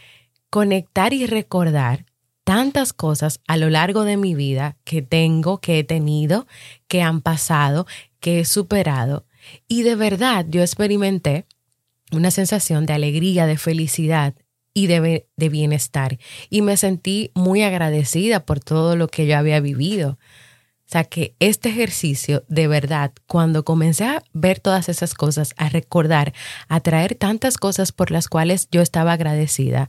conectar 0.50 1.14
y 1.14 1.26
recordar 1.26 2.06
tantas 2.44 2.94
cosas 2.94 3.40
a 3.48 3.58
lo 3.58 3.70
largo 3.70 4.04
de 4.04 4.18
mi 4.18 4.36
vida 4.36 4.78
que 4.84 5.02
tengo, 5.02 5.60
que 5.60 5.80
he 5.80 5.84
tenido, 5.84 6.48
que 6.88 7.02
han 7.02 7.22
pasado, 7.22 7.88
que 8.20 8.40
he 8.40 8.46
superado. 8.46 9.26
Y 9.68 9.84
de 9.84 9.96
verdad 9.96 10.46
yo 10.50 10.62
experimenté 10.62 11.46
una 12.12 12.32
sensación 12.32 12.86
de 12.86 12.94
alegría, 12.94 13.46
de 13.46 13.58
felicidad 13.58 14.36
y 14.74 14.88
de, 14.88 15.28
de, 15.36 15.50
bienestar. 15.50 16.18
Y 16.50 16.62
me 16.62 16.78
sentí 16.78 17.32
muy 17.36 17.64
agradecida 17.64 18.46
por 18.46 18.60
todo 18.60 18.96
lo 18.96 19.08
que 19.08 19.28
yo 19.28 19.38
había 19.38 19.60
vivido. 19.60 20.18
O 20.86 20.92
sea 20.94 21.04
que 21.06 21.36
este 21.40 21.70
ejercicio, 21.70 22.44
de 22.50 22.68
verdad, 22.68 23.12
cuando 23.26 23.64
comencé 23.64 24.06
a 24.06 24.24
ver 24.34 24.60
todas 24.60 24.90
esas 24.90 25.14
cosas, 25.14 25.54
a 25.58 25.70
recordar, 25.70 26.34
a 26.68 26.80
traer 26.82 27.16
tantas 27.16 27.58
cosas 27.58 27.92
por 27.92 28.12
las 28.12 28.28
cuales 28.28 28.68
yo 28.72 28.82
estaba 28.82 29.14
agradecida, 29.14 29.88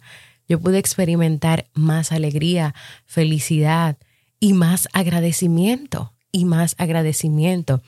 yo 0.48 0.60
pude 0.60 0.78
experimentar 0.78 1.66
más 1.74 2.12
alegría, 2.12 2.74
felicidad 3.06 3.96
y 4.40 4.52
más 4.52 4.88
agradecimiento 4.92 6.12
y 6.32 6.44
más 6.46 6.74
agradecimiento. 6.78 7.80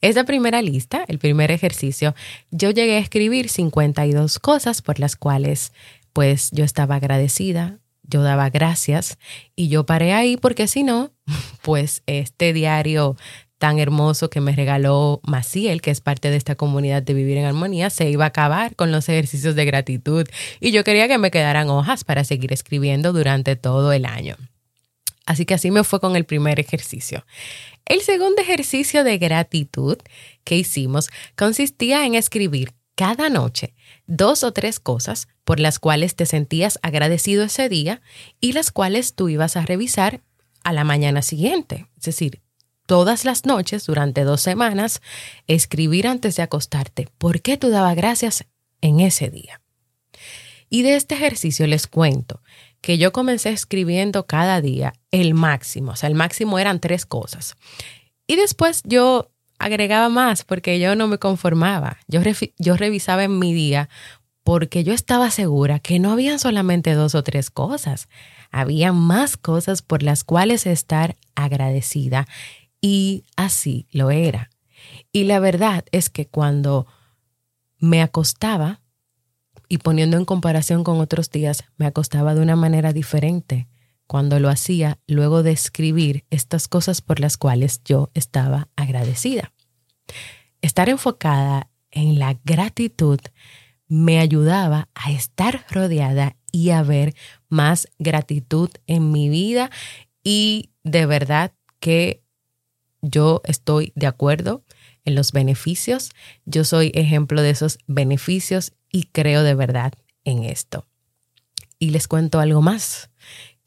Esa 0.00 0.24
primera 0.24 0.62
lista, 0.62 1.04
el 1.06 1.18
primer 1.18 1.50
ejercicio, 1.50 2.14
yo 2.50 2.70
llegué 2.70 2.96
a 2.96 3.00
escribir 3.00 3.48
52 3.48 4.38
cosas 4.38 4.80
por 4.80 4.98
las 4.98 5.16
cuales 5.16 5.72
pues 6.12 6.50
yo 6.52 6.64
estaba 6.64 6.96
agradecida, 6.96 7.78
yo 8.02 8.22
daba 8.22 8.50
gracias 8.50 9.18
y 9.56 9.68
yo 9.68 9.86
paré 9.86 10.12
ahí 10.12 10.36
porque 10.36 10.66
si 10.66 10.82
no, 10.82 11.12
pues 11.62 12.02
este 12.06 12.52
diario 12.52 13.16
tan 13.58 13.78
hermoso 13.78 14.30
que 14.30 14.40
me 14.40 14.56
regaló 14.56 15.20
Maciel, 15.22 15.82
que 15.82 15.90
es 15.90 16.00
parte 16.00 16.30
de 16.30 16.36
esta 16.36 16.54
comunidad 16.54 17.02
de 17.02 17.12
Vivir 17.12 17.36
en 17.36 17.44
Armonía, 17.44 17.90
se 17.90 18.08
iba 18.08 18.24
a 18.24 18.28
acabar 18.28 18.74
con 18.74 18.90
los 18.90 19.08
ejercicios 19.10 19.54
de 19.54 19.66
gratitud 19.66 20.26
y 20.60 20.70
yo 20.70 20.82
quería 20.82 21.08
que 21.08 21.18
me 21.18 21.30
quedaran 21.30 21.68
hojas 21.68 22.02
para 22.02 22.24
seguir 22.24 22.54
escribiendo 22.54 23.12
durante 23.12 23.56
todo 23.56 23.92
el 23.92 24.06
año. 24.06 24.36
Así 25.26 25.44
que 25.44 25.54
así 25.54 25.70
me 25.70 25.84
fue 25.84 26.00
con 26.00 26.16
el 26.16 26.24
primer 26.24 26.58
ejercicio. 26.58 27.24
El 27.84 28.00
segundo 28.00 28.40
ejercicio 28.40 29.04
de 29.04 29.18
gratitud 29.18 29.98
que 30.42 30.56
hicimos 30.56 31.10
consistía 31.36 32.06
en 32.06 32.14
escribir 32.14 32.72
cada 32.94 33.28
noche 33.28 33.74
dos 34.10 34.42
o 34.42 34.52
tres 34.52 34.80
cosas 34.80 35.28
por 35.44 35.60
las 35.60 35.78
cuales 35.78 36.16
te 36.16 36.26
sentías 36.26 36.78
agradecido 36.82 37.44
ese 37.44 37.68
día 37.68 38.02
y 38.40 38.52
las 38.52 38.72
cuales 38.72 39.14
tú 39.14 39.28
ibas 39.28 39.56
a 39.56 39.64
revisar 39.64 40.20
a 40.64 40.72
la 40.72 40.84
mañana 40.84 41.22
siguiente. 41.22 41.86
Es 41.96 42.04
decir, 42.04 42.42
todas 42.86 43.24
las 43.24 43.46
noches 43.46 43.86
durante 43.86 44.24
dos 44.24 44.40
semanas, 44.40 45.00
escribir 45.46 46.08
antes 46.08 46.34
de 46.36 46.42
acostarte 46.42 47.08
por 47.18 47.40
qué 47.40 47.56
tú 47.56 47.70
dabas 47.70 47.94
gracias 47.94 48.46
en 48.80 48.98
ese 48.98 49.30
día. 49.30 49.62
Y 50.68 50.82
de 50.82 50.96
este 50.96 51.14
ejercicio 51.14 51.66
les 51.68 51.86
cuento 51.86 52.42
que 52.80 52.98
yo 52.98 53.12
comencé 53.12 53.50
escribiendo 53.50 54.26
cada 54.26 54.60
día 54.60 54.92
el 55.12 55.34
máximo, 55.34 55.92
o 55.92 55.96
sea, 55.96 56.08
el 56.08 56.14
máximo 56.16 56.58
eran 56.58 56.80
tres 56.80 57.06
cosas. 57.06 57.56
Y 58.26 58.36
después 58.36 58.82
yo 58.84 59.30
agregaba 59.60 60.08
más 60.08 60.42
porque 60.42 60.80
yo 60.80 60.96
no 60.96 61.06
me 61.06 61.18
conformaba. 61.18 61.98
Yo, 62.08 62.20
yo 62.58 62.76
revisaba 62.76 63.24
en 63.24 63.38
mi 63.38 63.54
día 63.54 63.88
porque 64.42 64.82
yo 64.82 64.92
estaba 64.92 65.30
segura 65.30 65.78
que 65.78 66.00
no 66.00 66.10
habían 66.10 66.38
solamente 66.38 66.94
dos 66.94 67.14
o 67.14 67.22
tres 67.22 67.50
cosas, 67.50 68.08
había 68.50 68.92
más 68.92 69.36
cosas 69.36 69.82
por 69.82 70.02
las 70.02 70.24
cuales 70.24 70.66
estar 70.66 71.16
agradecida 71.34 72.26
y 72.80 73.24
así 73.36 73.86
lo 73.92 74.10
era. 74.10 74.50
Y 75.12 75.24
la 75.24 75.38
verdad 75.38 75.84
es 75.92 76.08
que 76.08 76.26
cuando 76.26 76.86
me 77.78 78.02
acostaba, 78.02 78.80
y 79.68 79.78
poniendo 79.78 80.16
en 80.16 80.24
comparación 80.24 80.82
con 80.82 81.00
otros 81.00 81.30
días, 81.30 81.64
me 81.76 81.86
acostaba 81.86 82.34
de 82.34 82.40
una 82.40 82.56
manera 82.56 82.92
diferente 82.92 83.68
cuando 84.10 84.40
lo 84.40 84.48
hacía 84.48 84.98
luego 85.06 85.44
de 85.44 85.52
escribir 85.52 86.24
estas 86.30 86.66
cosas 86.66 87.00
por 87.00 87.20
las 87.20 87.36
cuales 87.36 87.80
yo 87.84 88.10
estaba 88.12 88.68
agradecida. 88.74 89.52
Estar 90.62 90.88
enfocada 90.88 91.70
en 91.92 92.18
la 92.18 92.36
gratitud 92.42 93.20
me 93.86 94.18
ayudaba 94.18 94.88
a 94.94 95.12
estar 95.12 95.64
rodeada 95.70 96.34
y 96.50 96.70
a 96.70 96.82
ver 96.82 97.14
más 97.48 97.86
gratitud 98.00 98.70
en 98.88 99.12
mi 99.12 99.28
vida 99.28 99.70
y 100.24 100.70
de 100.82 101.06
verdad 101.06 101.52
que 101.78 102.24
yo 103.02 103.42
estoy 103.44 103.92
de 103.94 104.08
acuerdo 104.08 104.64
en 105.04 105.14
los 105.14 105.30
beneficios, 105.30 106.10
yo 106.46 106.64
soy 106.64 106.90
ejemplo 106.96 107.42
de 107.42 107.50
esos 107.50 107.78
beneficios 107.86 108.72
y 108.90 109.04
creo 109.04 109.44
de 109.44 109.54
verdad 109.54 109.92
en 110.24 110.42
esto. 110.42 110.88
Y 111.78 111.90
les 111.90 112.08
cuento 112.08 112.40
algo 112.40 112.60
más 112.60 113.10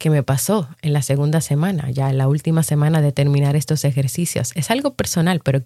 que 0.04 0.10
me 0.10 0.22
pasó 0.22 0.68
en 0.82 0.92
la 0.92 1.02
segunda 1.02 1.40
semana, 1.40 1.90
ya 1.90 2.10
en 2.10 2.18
la 2.18 2.28
última 2.28 2.62
semana 2.62 3.02
de 3.02 3.14
terminar 3.14 3.56
estos 3.56 3.86
ejercicios. 3.86 4.52
Es 4.54 4.70
algo 4.70 4.96
personal, 4.96 5.40
pero 5.40 5.64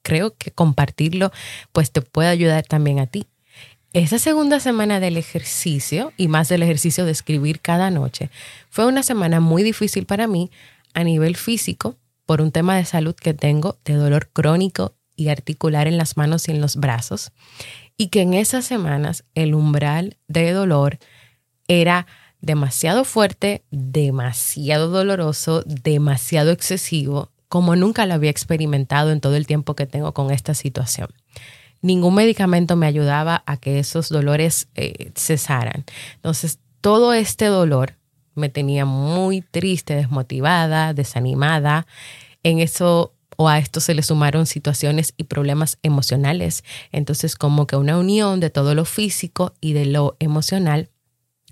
creo 0.00 0.34
que 0.38 0.50
compartirlo 0.50 1.30
pues 1.70 1.92
te 1.92 2.00
puede 2.00 2.30
ayudar 2.30 2.64
también 2.64 2.98
a 2.98 3.06
ti. 3.06 3.26
Esa 3.92 4.18
segunda 4.18 4.58
semana 4.58 5.00
del 5.00 5.18
ejercicio 5.18 6.14
y 6.16 6.28
más 6.28 6.48
del 6.48 6.62
ejercicio 6.62 7.04
de 7.04 7.12
escribir 7.12 7.60
cada 7.60 7.90
noche 7.90 8.30
fue 8.70 8.86
una 8.86 9.02
semana 9.02 9.38
muy 9.40 9.62
difícil 9.62 10.06
para 10.06 10.28
mí 10.28 10.50
a 10.94 11.04
nivel 11.04 11.36
físico 11.36 11.98
por 12.24 12.40
un 12.40 12.52
tema 12.52 12.76
de 12.76 12.86
salud 12.86 13.14
que 13.14 13.34
tengo, 13.34 13.76
de 13.84 13.92
dolor 13.92 14.30
crónico 14.32 14.96
y 15.14 15.28
articular 15.28 15.88
en 15.88 15.98
las 15.98 16.16
manos 16.16 16.48
y 16.48 16.52
en 16.52 16.62
los 16.62 16.76
brazos, 16.76 17.32
y 17.98 18.08
que 18.08 18.22
en 18.22 18.32
esas 18.32 18.64
semanas 18.64 19.24
el 19.34 19.54
umbral 19.54 20.16
de 20.26 20.52
dolor 20.52 20.98
era 21.68 22.06
demasiado 22.44 23.04
fuerte, 23.04 23.64
demasiado 23.70 24.88
doloroso, 24.88 25.62
demasiado 25.66 26.50
excesivo, 26.50 27.30
como 27.48 27.76
nunca 27.76 28.06
lo 28.06 28.14
había 28.14 28.30
experimentado 28.30 29.10
en 29.12 29.20
todo 29.20 29.36
el 29.36 29.46
tiempo 29.46 29.74
que 29.74 29.86
tengo 29.86 30.12
con 30.12 30.30
esta 30.30 30.54
situación. 30.54 31.08
Ningún 31.80 32.14
medicamento 32.14 32.76
me 32.76 32.86
ayudaba 32.86 33.42
a 33.46 33.56
que 33.56 33.78
esos 33.78 34.08
dolores 34.08 34.68
eh, 34.74 35.12
cesaran. 35.14 35.84
Entonces, 36.16 36.58
todo 36.80 37.12
este 37.12 37.46
dolor 37.46 37.94
me 38.34 38.48
tenía 38.48 38.84
muy 38.84 39.42
triste, 39.42 39.94
desmotivada, 39.94 40.94
desanimada. 40.94 41.86
En 42.42 42.58
eso 42.58 43.14
o 43.36 43.48
a 43.48 43.58
esto 43.58 43.80
se 43.80 43.94
le 43.94 44.02
sumaron 44.02 44.46
situaciones 44.46 45.14
y 45.16 45.24
problemas 45.24 45.78
emocionales. 45.82 46.64
Entonces, 46.92 47.36
como 47.36 47.66
que 47.66 47.76
una 47.76 47.98
unión 47.98 48.40
de 48.40 48.50
todo 48.50 48.74
lo 48.74 48.84
físico 48.84 49.54
y 49.60 49.72
de 49.72 49.86
lo 49.86 50.16
emocional. 50.20 50.90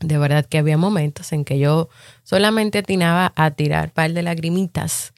De 0.03 0.19
verdad 0.19 0.45
que 0.45 0.59
había 0.59 0.77
momentos 0.77 1.33
en 1.33 1.45
que 1.45 1.59
yo 1.59 1.89
solamente 2.23 2.79
atinaba 2.79 3.33
a 3.37 3.53
tirar 3.53 3.93
par 3.93 4.13
de 4.13 4.23
lagrimitas 4.23 5.15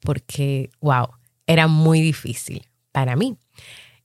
porque, 0.00 0.70
wow, 0.80 1.08
era 1.46 1.66
muy 1.66 2.00
difícil 2.00 2.68
para 2.92 3.16
mí. 3.16 3.36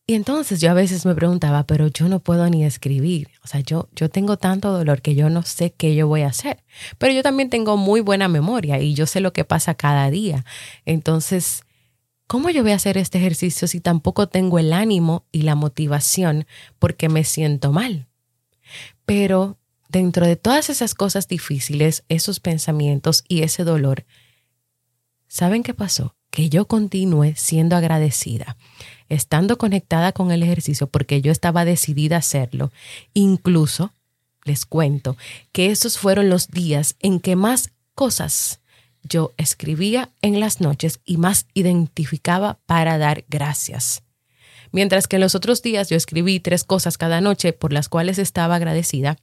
Y 0.06 0.15
entonces 0.15 0.60
yo 0.60 0.69
a 0.69 0.74
veces 0.74 1.06
me 1.06 1.15
preguntaba, 1.15 1.63
pero 1.63 1.88
yo 1.88 2.10
no 2.10 2.19
puedo 2.19 2.50
ni 2.50 2.65
escribir. 2.65 3.30
O 3.41 3.48
sea, 3.48 3.62
yo, 3.62 3.88
yo 3.96 4.10
tengo 4.10 4.36
tanto 4.36 4.72
dolor 4.72 5.02
que 5.02 5.15
yo 5.15 5.30
no 5.30 5.43
sé 5.43 5.72
qué 5.72 5.96
yo 5.96 6.08
voy 6.08 6.24
a 6.24 6.28
hacer. 6.28 6.62
Pero 6.98 7.13
yo 7.13 7.24
también 7.24 7.50
tengo 7.50 7.78
muy 7.78 8.02
buena 8.02 8.28
memoria 8.28 8.80
y 8.80 8.96
yo 8.96 9.06
sé 9.06 9.22
lo 9.22 9.32
que 9.32 9.46
pasa 9.46 9.76
cada 9.76 10.10
día. 10.10 10.43
Entonces, 10.86 11.63
¿cómo 12.28 12.50
yo 12.50 12.63
voy 12.63 12.74
a 12.74 12.76
hacer 12.76 12.98
este 12.98 13.17
ejercicio 13.17 13.65
si 13.67 13.80
tampoco 13.80 14.28
tengo 14.28 14.60
el 14.60 14.74
ánimo 14.74 15.26
y 15.32 15.43
la 15.43 15.56
motivación 15.56 16.48
porque 16.80 17.08
me 17.08 17.24
siento 17.24 17.72
mal? 17.72 18.08
Pero 19.06 19.58
dentro 19.93 20.27
de 20.27 20.36
todas 20.36 20.69
esas 20.69 20.93
cosas 20.93 21.29
difíciles, 21.29 22.03
esos 22.10 22.41
pensamientos 22.41 23.23
y 23.29 23.43
ese 23.43 23.63
dolor, 23.63 24.06
¿saben 25.29 25.63
qué 25.63 25.73
pasó? 25.73 26.15
Que 26.29 26.49
yo 26.49 26.67
continúe 26.67 27.34
siendo 27.38 27.77
agradecida 27.77 28.58
estando 29.13 29.58
conectada 29.58 30.12
con 30.12 30.32
el 30.32 30.43
ejercicio 30.43 30.88
porque 30.88 31.21
yo 31.21 31.32
estaba 31.32 31.65
decidida 31.65 32.17
a 32.17 32.19
hacerlo, 32.19 32.71
incluso 33.13 33.93
les 34.43 34.65
cuento 34.65 35.15
que 35.51 35.67
esos 35.67 35.97
fueron 35.97 36.29
los 36.29 36.49
días 36.49 36.95
en 36.99 37.19
que 37.19 37.36
más 37.36 37.71
cosas 37.95 38.60
yo 39.03 39.34
escribía 39.38 40.10
en 40.21 40.39
las 40.39 40.62
noches 40.62 40.99
y 41.06 41.17
más 41.17 41.45
identificaba 41.53 42.60
para 42.65 42.97
dar 42.97 43.25
gracias. 43.29 44.03
Mientras 44.71 45.08
que 45.08 45.17
en 45.17 45.21
los 45.21 45.36
otros 45.36 45.62
días 45.62 45.89
yo 45.89 45.95
escribí 45.95 46.39
tres 46.39 46.63
cosas 46.63 46.97
cada 46.97 47.21
noche 47.21 47.53
por 47.53 47.73
las 47.73 47.89
cuales 47.89 48.17
estaba 48.17 48.56
agradecida, 48.56 49.17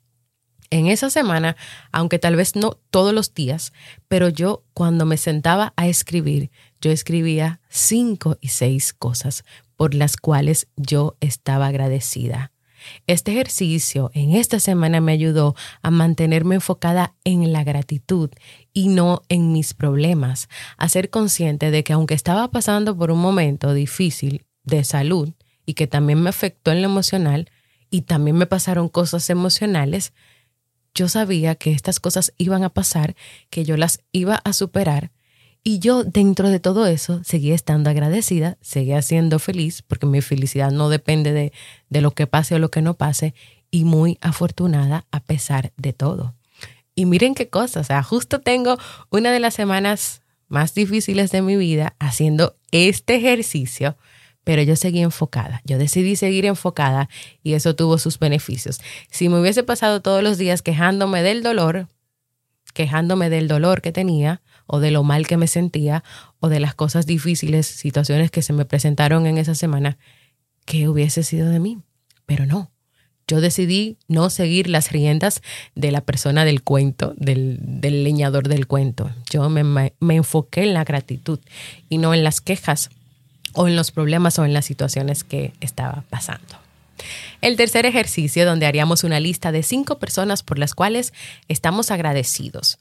en 0.70 0.87
esa 0.87 1.11
semana, 1.11 1.56
aunque 1.92 2.18
tal 2.18 2.37
vez 2.37 2.56
no 2.56 2.78
todos 2.90 3.12
los 3.12 3.35
días, 3.35 3.72
pero 4.09 4.28
yo 4.28 4.64
cuando 4.72 5.04
me 5.04 5.16
sentaba 5.16 5.72
a 5.76 5.88
escribir, 5.88 6.50
yo 6.80 6.90
escribía 6.90 7.61
cinco 7.68 8.38
y 8.40 8.48
seis 8.48 8.92
cosas 8.92 9.44
por 9.76 9.94
las 9.94 10.16
cuales 10.16 10.68
yo 10.76 11.16
estaba 11.20 11.66
agradecida. 11.66 12.52
Este 13.06 13.33
ejercicio 13.33 14.11
en 14.14 14.33
esta 14.33 14.59
semana 14.59 15.00
me 15.00 15.12
ayudó 15.12 15.54
a 15.83 15.90
mantenerme 15.90 16.54
enfocada 16.54 17.14
en 17.24 17.52
la 17.52 17.64
gratitud 17.64 18.30
y 18.72 18.88
no 18.88 19.22
en 19.28 19.52
mis 19.52 19.74
problemas, 19.74 20.48
a 20.78 20.88
ser 20.88 21.11
consciente 21.11 21.70
de 21.70 21.85
que 21.85 21.92
aunque 21.92 22.14
estaba 22.14 22.50
pasando 22.50 22.96
por 22.96 23.11
un 23.11 23.20
momento 23.20 23.74
difícil 23.74 24.46
de 24.64 24.85
salud 24.85 25.30
y 25.66 25.74
que 25.74 25.87
también 25.87 26.22
me 26.22 26.30
afectó 26.30 26.72
en 26.72 26.83
lo 26.83 26.88
emocional 26.88 27.50
y 27.90 28.02
también 28.02 28.37
me 28.37 28.46
pasaron 28.46 28.88
cosas 28.88 29.28
emocionales, 29.30 30.12
yo 30.94 31.09
sabía 31.09 31.55
que 31.55 31.72
estas 31.72 32.00
cosas 32.00 32.33
iban 32.38 32.64
a 32.64 32.70
pasar, 32.70 33.14
que 33.50 33.64
yo 33.64 33.76
las 33.76 34.00
iba 34.12 34.37
a 34.37 34.53
superar 34.53 35.11
y 35.62 35.79
yo 35.79 36.05
dentro 36.05 36.48
de 36.48 36.59
todo 36.59 36.87
eso 36.87 37.22
seguía 37.22 37.55
estando 37.55 37.90
agradecida, 37.90 38.57
seguía 38.62 39.03
siendo 39.03 39.38
feliz, 39.38 39.83
porque 39.83 40.07
mi 40.07 40.22
felicidad 40.22 40.70
no 40.70 40.88
depende 40.88 41.33
de, 41.33 41.53
de 41.90 42.00
lo 42.00 42.12
que 42.12 42.26
pase 42.26 42.55
o 42.55 42.59
lo 42.59 42.70
que 42.70 42.81
no 42.81 42.94
pase, 42.94 43.35
y 43.70 43.85
muy 43.85 44.18
afortunada 44.20 45.07
a 45.11 45.20
pesar 45.20 45.72
de 45.76 45.92
todo. 45.92 46.35
Y 46.94 47.05
miren 47.05 47.35
qué 47.35 47.48
cosa, 47.48 47.81
o 47.81 47.85
sea, 47.85 48.03
justo 48.03 48.40
tengo 48.40 48.79
una 49.11 49.33
de 49.33 49.40
las 49.40 49.55
semanas 49.55 50.22
más 50.48 50.74
difíciles 50.74 51.31
de 51.31 51.42
mi 51.42 51.57
vida 51.57 51.94
haciendo 51.98 52.57
este 52.72 53.16
ejercicio, 53.16 53.96
pero 54.44 54.62
yo 54.62 54.76
seguí 54.76 55.00
enfocada. 55.00 55.62
Yo 55.64 55.79
decidí 55.79 56.16
seguir 56.16 56.46
enfocada 56.46 57.09
y 57.42 57.55
eso 57.55 57.74
tuvo 57.74 57.98
sus 57.98 58.18
beneficios. 58.18 58.81
Si 59.11 59.29
me 59.29 59.40
hubiese 59.40 59.62
pasado 59.62 60.00
todos 60.00 60.22
los 60.22 60.38
días 60.38 60.62
quejándome 60.62 61.22
del 61.22 61.42
dolor, 61.42 61.88
quejándome 62.72 63.31
del 63.31 63.48
dolor 63.48 63.83
que 63.83 63.92
tenía 63.92 64.42
o 64.66 64.81
de 64.81 64.90
lo 64.90 65.03
mal 65.03 65.26
que 65.26 65.37
me 65.37 65.46
sentía 65.46 66.05
o 66.38 66.48
de 66.48 66.61
las 66.61 66.74
cosas 66.74 67.07
difíciles, 67.07 67.66
situaciones 67.66 68.31
que 68.31 68.42
se 68.42 68.53
me 68.53 68.64
presentaron 68.64 69.26
en 69.26 69.38
esa 69.38 69.55
semana, 69.55 69.98
¿qué 70.64 70.88
hubiese 70.88 71.22
sido 71.22 71.48
de 71.50 71.61
mí? 71.61 71.79
Pero 72.26 72.46
no. 72.46 72.70
Yo 73.26 73.40
decidí 73.40 73.96
no 74.09 74.29
seguir 74.29 74.68
las 74.68 74.90
riendas 74.90 75.40
de 75.76 75.92
la 75.92 76.00
persona 76.00 76.44
del 76.44 76.62
cuento, 76.64 77.14
del, 77.16 77.81
leñador 77.81 78.48
del 78.48 78.66
cuento. 78.66 79.11
Yo 79.31 79.48
me, 79.48 79.62
me 79.62 80.16
enfoqué 80.16 80.64
en 80.64 80.74
la 80.74 80.83
gratitud 80.83 81.38
y 81.88 81.98
no 81.98 82.12
en 82.12 82.24
las 82.24 82.40
quejas 82.40 82.90
o 83.54 83.68
en 83.68 83.76
los 83.76 83.90
problemas 83.90 84.38
o 84.38 84.44
en 84.44 84.52
las 84.52 84.64
situaciones 84.64 85.24
que 85.24 85.52
estaba 85.60 86.04
pasando. 86.10 86.58
El 87.40 87.56
tercer 87.56 87.86
ejercicio, 87.86 88.44
donde 88.44 88.66
haríamos 88.66 89.04
una 89.04 89.20
lista 89.20 89.52
de 89.52 89.62
cinco 89.62 89.98
personas 89.98 90.42
por 90.42 90.58
las 90.58 90.74
cuales 90.74 91.12
estamos 91.48 91.90
agradecidos. 91.90 92.78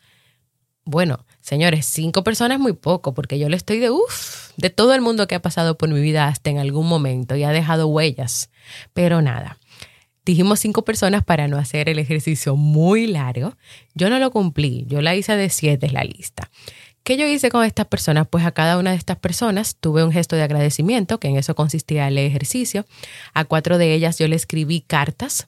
Bueno, 0.85 1.25
señores, 1.39 1.85
cinco 1.85 2.23
personas 2.23 2.55
es 2.55 2.61
muy 2.61 2.73
poco, 2.73 3.13
porque 3.13 3.37
yo 3.37 3.47
le 3.47 3.55
estoy 3.55 3.79
de 3.79 3.91
uff, 3.91 4.51
de 4.57 4.69
todo 4.69 4.93
el 4.93 5.01
mundo 5.01 5.27
que 5.27 5.35
ha 5.35 5.41
pasado 5.41 5.77
por 5.77 5.89
mi 5.89 6.01
vida 6.01 6.27
hasta 6.27 6.49
en 6.49 6.57
algún 6.57 6.87
momento 6.87 7.35
y 7.35 7.43
ha 7.43 7.51
dejado 7.51 7.87
huellas. 7.87 8.49
Pero 8.93 9.21
nada, 9.21 9.59
dijimos 10.25 10.59
cinco 10.59 10.83
personas 10.83 11.23
para 11.23 11.47
no 11.47 11.57
hacer 11.57 11.89
el 11.89 11.99
ejercicio 11.99 12.55
muy 12.55 13.07
largo. 13.07 13.55
Yo 13.93 14.09
no 14.09 14.19
lo 14.19 14.31
cumplí, 14.31 14.85
yo 14.87 15.01
la 15.01 15.15
hice 15.15 15.35
de 15.35 15.49
siete 15.49 15.89
la 15.91 16.03
lista. 16.03 16.49
¿Qué 17.09 17.17
yo 17.17 17.25
hice 17.25 17.49
con 17.49 17.65
estas 17.65 17.87
personas? 17.87 18.27
Pues 18.29 18.45
a 18.45 18.51
cada 18.51 18.77
una 18.77 18.91
de 18.91 18.95
estas 18.95 19.17
personas 19.17 19.75
tuve 19.79 20.03
un 20.03 20.11
gesto 20.11 20.35
de 20.35 20.43
agradecimiento, 20.43 21.19
que 21.19 21.27
en 21.27 21.37
eso 21.37 21.55
consistía 21.55 22.07
el 22.07 22.19
ejercicio. 22.19 22.85
A 23.33 23.45
cuatro 23.45 23.79
de 23.79 23.95
ellas 23.95 24.19
yo 24.19 24.27
le 24.27 24.35
escribí 24.35 24.81
cartas. 24.81 25.47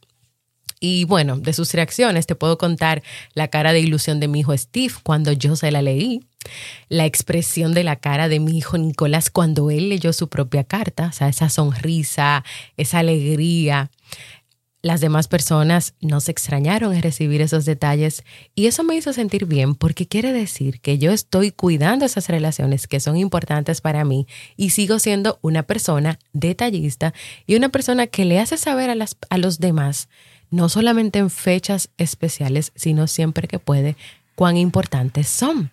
Y 0.80 1.04
bueno, 1.04 1.38
de 1.38 1.54
sus 1.54 1.71
reacciones 1.76 2.26
te 2.26 2.34
puedo 2.34 2.58
contar 2.58 3.04
la 3.36 3.50
cara 3.50 3.74
de 3.74 3.80
ilusión 3.80 4.19
de 4.19 4.28
mi 4.28 4.39
hijo 4.39 4.58
Steve 4.58 4.95
cuando 5.04 5.34
yo 5.34 5.56
se 5.56 5.69
la 5.69 5.84
leí, 5.84 6.26
la 6.89 7.06
expresión 7.06 7.76
de 7.76 7.84
la 7.84 7.97
cara 7.97 8.28
de 8.28 8.39
mi 8.39 8.58
hijo 8.58 8.80
Nicolás 8.80 9.30
cuando 9.30 9.69
él 9.69 9.89
leyó 9.89 10.13
su 10.13 10.30
propia 10.30 10.63
carta, 10.63 11.10
o 11.10 11.13
sea, 11.13 11.28
esa 11.28 11.50
sonrisa, 11.50 12.43
esa 12.76 12.97
alegría, 12.97 13.91
las 14.82 15.00
demás 15.00 15.28
personas 15.28 15.94
no 16.02 16.22
se 16.22 16.32
extrañaron 16.32 16.94
en 16.94 17.04
recibir 17.04 17.41
esos 17.41 17.65
detalles 17.65 18.24
y 18.56 18.65
eso 18.65 18.84
me 18.84 18.96
hizo 18.96 19.13
sentir 19.13 19.46
bien 19.46 19.76
porque 19.76 20.08
quiere 20.08 20.34
decir 20.34 20.80
que 20.82 20.98
yo 20.98 21.12
estoy 21.12 21.52
cuidando 21.52 22.06
esas 22.06 22.28
relaciones 22.30 22.88
que 22.88 23.00
son 23.00 23.15
importantes 23.15 23.80
para 23.82 24.04
mí 24.06 24.28
y 24.58 24.72
sigo 24.72 24.98
siendo 24.98 25.38
una 25.41 25.63
persona 25.63 26.17
detallista 26.34 27.13
y 27.46 27.56
una 27.56 27.70
persona 27.70 28.08
que 28.08 28.26
le 28.26 28.39
hace 28.39 28.58
saber 28.58 28.89
a, 28.89 28.96
las, 28.96 29.15
a 29.30 29.38
los 29.38 29.60
demás, 29.60 30.10
no 30.50 30.67
solamente 30.67 31.20
en 31.20 31.30
fechas 31.30 31.89
especiales, 31.98 32.72
sino 32.76 33.06
siempre 33.06 33.48
que 33.48 33.60
puede, 33.60 33.96
cuán 34.36 34.58
importantes 34.58 35.28
son. 35.28 35.70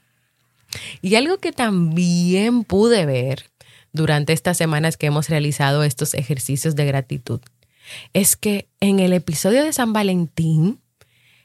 Y 1.01 1.15
algo 1.15 1.39
que 1.39 1.53
también 1.53 2.63
pude 2.63 3.07
ver 3.07 3.51
durante 3.95 4.35
estas 4.35 4.59
semanas 4.59 4.99
que 4.99 5.07
hemos 5.07 5.31
realizado 5.31 5.83
estos 5.83 6.13
ejercicios 6.13 6.77
de 6.77 6.85
gratitud 6.85 7.41
es 8.13 8.37
que 8.37 8.69
en 8.81 9.01
el 9.01 9.13
episodio 9.13 9.65
de 9.65 9.73
San 9.73 9.93
Valentín, 9.93 10.81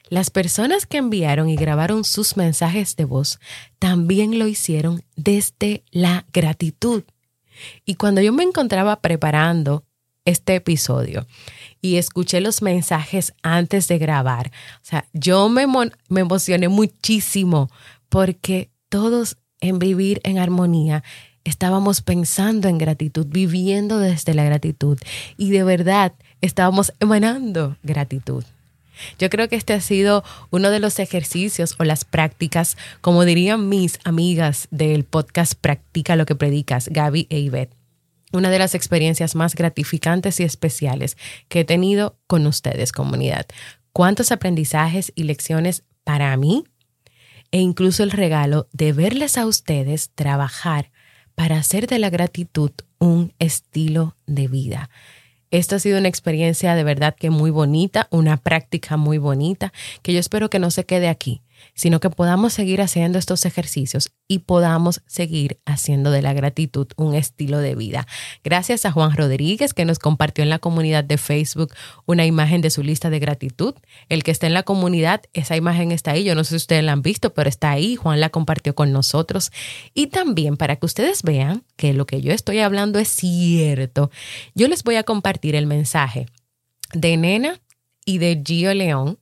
las 0.08 0.30
personas 0.30 0.86
que 0.86 0.98
enviaron 0.98 1.48
y 1.48 1.56
grabaron 1.56 2.04
sus 2.04 2.36
mensajes 2.36 2.96
de 2.96 3.04
voz 3.04 3.40
también 3.78 4.38
lo 4.38 4.46
hicieron 4.46 5.02
desde 5.16 5.82
la 5.90 6.26
gratitud. 6.32 7.04
Y 7.84 7.94
cuando 7.94 8.20
yo 8.20 8.32
me 8.32 8.42
encontraba 8.42 9.00
preparando 9.00 9.84
este 10.24 10.56
episodio 10.56 11.26
y 11.80 11.96
escuché 11.96 12.40
los 12.40 12.62
mensajes 12.62 13.34
antes 13.42 13.88
de 13.88 13.98
grabar, 13.98 14.52
o 14.76 14.84
sea, 14.84 15.06
yo 15.12 15.48
me, 15.48 15.66
me 15.66 16.20
emocioné 16.20 16.68
muchísimo 16.68 17.70
porque 18.08 18.70
todos 18.88 19.36
en 19.60 19.78
vivir 19.78 20.20
en 20.24 20.38
armonía 20.38 21.02
estábamos 21.44 22.00
pensando 22.00 22.68
en 22.68 22.78
gratitud, 22.78 23.26
viviendo 23.28 23.98
desde 23.98 24.34
la 24.34 24.44
gratitud. 24.44 24.98
Y 25.36 25.50
de 25.50 25.62
verdad 25.62 26.14
estábamos 26.44 26.92
emanando 27.00 27.76
gratitud. 27.82 28.44
Yo 29.18 29.28
creo 29.30 29.48
que 29.48 29.56
este 29.56 29.72
ha 29.72 29.80
sido 29.80 30.22
uno 30.50 30.70
de 30.70 30.78
los 30.78 30.98
ejercicios 30.98 31.74
o 31.78 31.84
las 31.84 32.04
prácticas, 32.04 32.76
como 33.00 33.24
dirían 33.24 33.68
mis 33.68 33.98
amigas 34.04 34.68
del 34.70 35.04
podcast 35.04 35.54
Practica 35.54 36.16
lo 36.16 36.26
que 36.26 36.36
predicas, 36.36 36.88
Gaby 36.88 37.26
e 37.30 37.40
Ivette. 37.40 37.74
Una 38.32 38.50
de 38.50 38.58
las 38.58 38.74
experiencias 38.74 39.34
más 39.34 39.54
gratificantes 39.54 40.38
y 40.40 40.44
especiales 40.44 41.16
que 41.48 41.60
he 41.60 41.64
tenido 41.64 42.16
con 42.26 42.46
ustedes, 42.46 42.92
comunidad. 42.92 43.46
Cuántos 43.92 44.32
aprendizajes 44.32 45.12
y 45.14 45.24
lecciones 45.24 45.82
para 46.04 46.36
mí 46.36 46.64
e 47.52 47.60
incluso 47.60 48.02
el 48.02 48.10
regalo 48.10 48.68
de 48.72 48.92
verles 48.92 49.38
a 49.38 49.46
ustedes 49.46 50.10
trabajar 50.14 50.90
para 51.34 51.56
hacer 51.56 51.86
de 51.86 51.98
la 51.98 52.10
gratitud 52.10 52.70
un 52.98 53.32
estilo 53.38 54.16
de 54.26 54.48
vida. 54.48 54.90
Esto 55.54 55.76
ha 55.76 55.78
sido 55.78 56.00
una 56.00 56.08
experiencia 56.08 56.74
de 56.74 56.82
verdad 56.82 57.14
que 57.14 57.30
muy 57.30 57.52
bonita, 57.52 58.08
una 58.10 58.38
práctica 58.38 58.96
muy 58.96 59.18
bonita, 59.18 59.72
que 60.02 60.12
yo 60.12 60.18
espero 60.18 60.50
que 60.50 60.58
no 60.58 60.72
se 60.72 60.84
quede 60.84 61.06
aquí, 61.06 61.42
sino 61.74 62.00
que 62.00 62.10
podamos 62.10 62.52
seguir 62.52 62.82
haciendo 62.82 63.18
estos 63.18 63.44
ejercicios 63.44 64.12
y 64.28 64.40
podamos 64.40 65.02
seguir 65.06 65.60
haciendo 65.64 66.10
de 66.10 66.22
la 66.22 66.32
gratitud 66.32 66.88
un 66.96 67.14
estilo 67.14 67.58
de 67.58 67.74
vida. 67.74 68.06
Gracias 68.42 68.84
a 68.84 68.92
Juan 68.92 69.16
Rodríguez 69.16 69.74
que 69.74 69.84
nos 69.84 69.98
compartió 69.98 70.42
en 70.42 70.50
la 70.50 70.58
comunidad 70.58 71.04
de 71.04 71.18
Facebook 71.18 71.72
una 72.06 72.26
imagen 72.26 72.60
de 72.60 72.70
su 72.70 72.82
lista 72.82 73.10
de 73.10 73.18
gratitud. 73.18 73.74
El 74.08 74.22
que 74.22 74.30
está 74.30 74.46
en 74.46 74.54
la 74.54 74.62
comunidad, 74.62 75.22
esa 75.32 75.56
imagen 75.56 75.92
está 75.92 76.12
ahí. 76.12 76.24
Yo 76.24 76.34
no 76.34 76.44
sé 76.44 76.50
si 76.50 76.56
ustedes 76.56 76.84
la 76.84 76.92
han 76.92 77.02
visto, 77.02 77.34
pero 77.34 77.48
está 77.48 77.70
ahí. 77.70 77.96
Juan 77.96 78.20
la 78.20 78.30
compartió 78.30 78.74
con 78.74 78.92
nosotros. 78.92 79.52
Y 79.92 80.08
también 80.08 80.56
para 80.56 80.76
que 80.76 80.86
ustedes 80.86 81.22
vean 81.22 81.64
que 81.76 81.92
lo 81.92 82.06
que 82.06 82.20
yo 82.20 82.32
estoy 82.32 82.60
hablando 82.60 82.98
es 82.98 83.08
cierto, 83.08 84.10
yo 84.54 84.68
les 84.68 84.82
voy 84.82 84.96
a 84.96 85.04
compartir 85.04 85.54
el 85.54 85.66
mensaje 85.66 86.26
de 86.92 87.16
Nena 87.16 87.60
y 88.04 88.18
de 88.18 88.42
Gio 88.44 88.72
León 88.74 89.18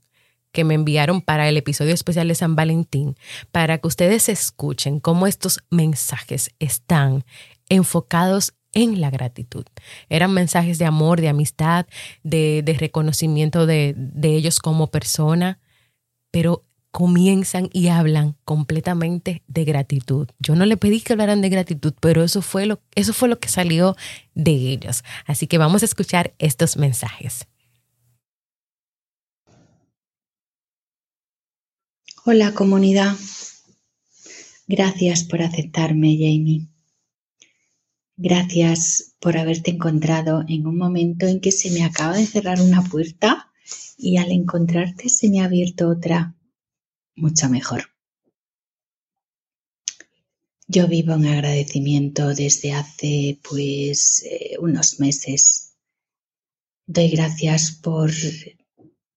que 0.53 0.65
me 0.65 0.75
enviaron 0.75 1.21
para 1.21 1.49
el 1.49 1.57
episodio 1.57 1.95
especial 1.95 2.29
de 2.29 2.35
San 2.35 2.55
Valentín, 2.55 3.17
para 3.51 3.79
que 3.79 3.89
ustedes 3.89 4.29
escuchen 4.29 5.01
cómo 5.01 5.27
estos 5.27 5.65
mensajes 5.71 6.51
están 6.59 7.25
enfocados 7.69 8.55
en 8.75 9.01
la 9.01 9.11
gratitud. 9.11 9.65
Eran 10.09 10.33
mensajes 10.33 10.79
de 10.79 10.85
amor, 10.85 11.21
de 11.21 11.29
amistad, 11.29 11.87
de, 12.23 12.77
reconocimiento 12.79 13.67
de, 13.67 13.95
de 13.97 14.35
ellos 14.35 14.59
como 14.61 14.89
persona, 14.89 15.59
pero 16.31 16.65
comienzan 16.93 17.71
y 17.73 17.89
hablan 17.89 18.37
completamente 18.45 19.43
de 19.49 19.65
gratitud. 19.65 20.29
Yo 20.39 20.55
no 20.55 20.67
le 20.67 20.77
pedí 20.77 21.01
que 21.01 21.15
hablaran 21.15 21.41
de 21.41 21.49
gratitud, 21.49 21.95
pero 22.01 22.23
eso 22.23 22.43
fue 22.43 22.67
lo, 22.67 22.81
eso 22.95 23.15
fue 23.15 23.29
lo 23.29 23.41
que 23.41 23.49
salió 23.49 23.97
de 24.35 24.53
ellos. 24.53 25.03
Así 25.27 25.47
que 25.47 25.59
vamos 25.59 25.83
a 25.83 25.87
escuchar 25.87 26.35
estos 26.39 26.77
mensajes. 26.77 27.49
Hola 32.25 32.55
comunidad. 32.55 33.17
Gracias 34.69 35.25
por 35.25 35.43
aceptarme, 35.43 36.17
Jamie. 36.17 36.69
Gracias 38.17 39.17
por 39.19 39.37
haberte 39.37 39.73
encontrado 39.73 40.45
en 40.47 40.69
un 40.69 40.79
momento 40.79 41.27
en 41.27 41.41
que 41.41 41.51
se 41.51 41.73
me 41.73 41.83
acaba 41.83 42.17
de 42.17 42.27
cerrar 42.27 42.61
una 42.61 42.85
puerta 42.85 43.51
y 43.99 44.19
al 44.19 44.31
encontrarte 44.31 45.09
se 45.09 45.31
me 45.31 45.41
ha 45.41 45.47
abierto 45.47 45.89
otra 45.89 46.37
mucho 47.17 47.49
mejor. 47.49 47.87
Yo 50.69 50.87
vivo 50.87 51.15
en 51.15 51.27
agradecimiento 51.27 52.37
desde 52.37 52.73
hace 52.73 53.41
pues 53.43 54.23
eh, 54.31 54.55
unos 54.61 55.01
meses. 55.01 55.75
Doy 56.87 57.09
gracias 57.09 57.73
por 57.73 58.13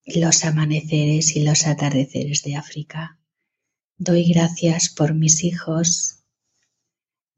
los 0.05 0.45
amaneceres 0.45 1.35
y 1.35 1.43
los 1.43 1.65
atardeceres 1.65 2.43
de 2.43 2.55
África. 2.55 3.19
Doy 3.97 4.25
gracias 4.25 4.89
por 4.89 5.13
mis 5.13 5.43
hijos. 5.43 6.23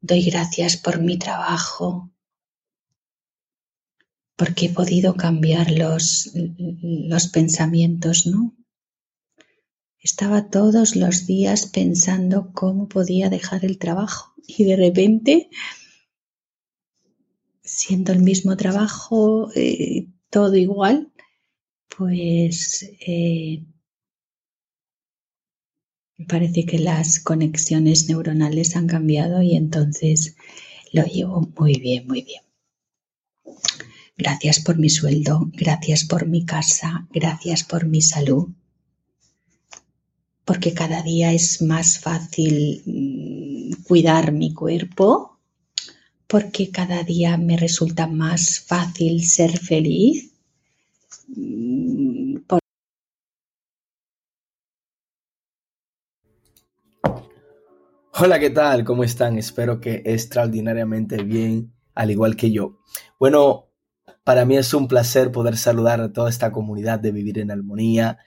Doy 0.00 0.22
gracias 0.22 0.76
por 0.76 1.00
mi 1.00 1.18
trabajo, 1.18 2.10
porque 4.36 4.66
he 4.66 4.70
podido 4.70 5.14
cambiar 5.14 5.72
los, 5.72 6.30
los 6.34 7.28
pensamientos, 7.28 8.26
¿no? 8.26 8.54
Estaba 10.00 10.48
todos 10.48 10.94
los 10.94 11.26
días 11.26 11.66
pensando 11.66 12.52
cómo 12.52 12.88
podía 12.88 13.28
dejar 13.28 13.64
el 13.64 13.78
trabajo 13.78 14.34
y 14.46 14.64
de 14.64 14.76
repente, 14.76 15.50
siendo 17.62 18.12
el 18.12 18.20
mismo 18.20 18.56
trabajo, 18.56 19.50
eh, 19.56 20.06
todo 20.30 20.54
igual, 20.54 21.12
pues 21.98 22.88
eh, 23.00 23.64
parece 26.28 26.64
que 26.64 26.78
las 26.78 27.18
conexiones 27.18 28.08
neuronales 28.08 28.76
han 28.76 28.86
cambiado 28.86 29.42
y 29.42 29.56
entonces 29.56 30.36
lo 30.92 31.04
llevo 31.04 31.40
muy 31.58 31.74
bien, 31.80 32.06
muy 32.06 32.22
bien. 32.22 32.42
Gracias 34.16 34.60
por 34.60 34.78
mi 34.78 34.90
sueldo, 34.90 35.50
gracias 35.52 36.04
por 36.04 36.28
mi 36.28 36.44
casa, 36.44 37.08
gracias 37.10 37.64
por 37.64 37.84
mi 37.84 38.00
salud, 38.00 38.48
porque 40.44 40.74
cada 40.74 41.02
día 41.02 41.32
es 41.32 41.62
más 41.62 41.98
fácil 41.98 42.82
mm, 42.86 43.82
cuidar 43.82 44.30
mi 44.30 44.54
cuerpo, 44.54 45.40
porque 46.28 46.70
cada 46.70 47.02
día 47.02 47.36
me 47.38 47.56
resulta 47.56 48.06
más 48.06 48.60
fácil 48.60 49.24
ser 49.24 49.58
feliz 49.58 50.37
Hola, 58.20 58.40
¿qué 58.40 58.48
tal? 58.50 58.82
¿Cómo 58.84 59.04
están? 59.04 59.36
Espero 59.36 59.78
que 59.78 60.02
extraordinariamente 60.06 61.22
bien, 61.22 61.74
al 61.94 62.10
igual 62.10 62.34
que 62.34 62.50
yo. 62.50 62.78
Bueno, 63.18 63.68
para 64.24 64.46
mí 64.46 64.56
es 64.56 64.72
un 64.72 64.88
placer 64.88 65.30
poder 65.30 65.58
saludar 65.58 66.00
a 66.00 66.12
toda 66.12 66.30
esta 66.30 66.50
comunidad 66.50 66.98
de 66.98 67.12
Vivir 67.12 67.38
en 67.40 67.50
Armonía. 67.50 68.18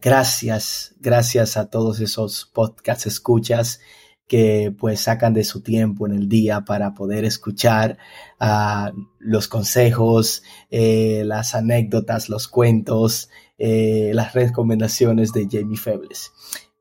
Gracias, 0.00 0.96
gracias 0.98 1.56
a 1.56 1.70
todos 1.70 2.00
esos 2.00 2.50
podcasts 2.52 3.06
escuchas 3.06 3.80
que 4.28 4.74
pues 4.78 5.00
sacan 5.00 5.32
de 5.32 5.42
su 5.42 5.62
tiempo 5.62 6.06
en 6.06 6.12
el 6.12 6.28
día 6.28 6.60
para 6.60 6.94
poder 6.94 7.24
escuchar 7.24 7.96
uh, 8.40 8.94
los 9.18 9.48
consejos, 9.48 10.42
eh, 10.70 11.22
las 11.24 11.54
anécdotas, 11.54 12.28
los 12.28 12.46
cuentos, 12.46 13.30
eh, 13.56 14.12
las 14.14 14.34
recomendaciones 14.34 15.32
de 15.32 15.48
Jamie 15.50 15.78
Febles. 15.78 16.30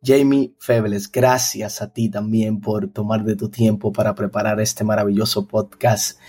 Jamie 0.04 0.54
Febles, 0.60 1.10
gracias 1.10 1.82
a 1.82 1.92
ti 1.92 2.10
también 2.10 2.60
por 2.60 2.90
tomar 2.90 3.24
de 3.24 3.36
tu 3.36 3.50
tiempo 3.50 3.92
para 3.92 4.14
preparar 4.14 4.60
este 4.60 4.84
maravilloso 4.84 5.48
podcast 5.48 6.20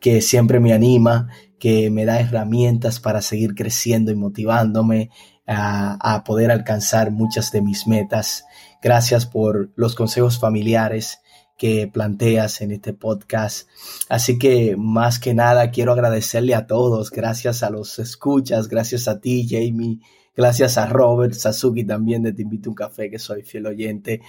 que 0.00 0.20
siempre 0.20 0.60
me 0.60 0.74
anima, 0.74 1.28
que 1.58 1.88
me 1.90 2.04
da 2.04 2.20
herramientas 2.20 3.00
para 3.00 3.22
seguir 3.22 3.54
creciendo 3.54 4.10
y 4.12 4.16
motivándome 4.16 5.10
a, 5.46 6.14
a 6.14 6.24
poder 6.24 6.50
alcanzar 6.50 7.10
muchas 7.10 7.52
de 7.52 7.62
mis 7.62 7.86
metas. 7.86 8.44
Gracias 8.84 9.24
por 9.24 9.70
los 9.76 9.94
consejos 9.94 10.38
familiares 10.38 11.20
que 11.56 11.88
planteas 11.90 12.60
en 12.60 12.70
este 12.70 12.92
podcast. 12.92 13.66
Así 14.10 14.38
que 14.38 14.76
más 14.76 15.18
que 15.18 15.32
nada 15.32 15.70
quiero 15.70 15.92
agradecerle 15.92 16.54
a 16.54 16.66
todos, 16.66 17.10
gracias 17.10 17.62
a 17.62 17.70
los 17.70 17.98
escuchas, 17.98 18.68
gracias 18.68 19.08
a 19.08 19.22
ti 19.22 19.46
Jamie, 19.48 20.00
gracias 20.36 20.76
a 20.76 20.84
Robert 20.84 21.32
Sasuki 21.32 21.84
también 21.84 22.24
de 22.24 22.34
Te 22.34 22.42
invito 22.42 22.68
un 22.68 22.76
café, 22.76 23.10
que 23.10 23.18
soy 23.18 23.40
fiel 23.40 23.64
oyente, 23.64 24.20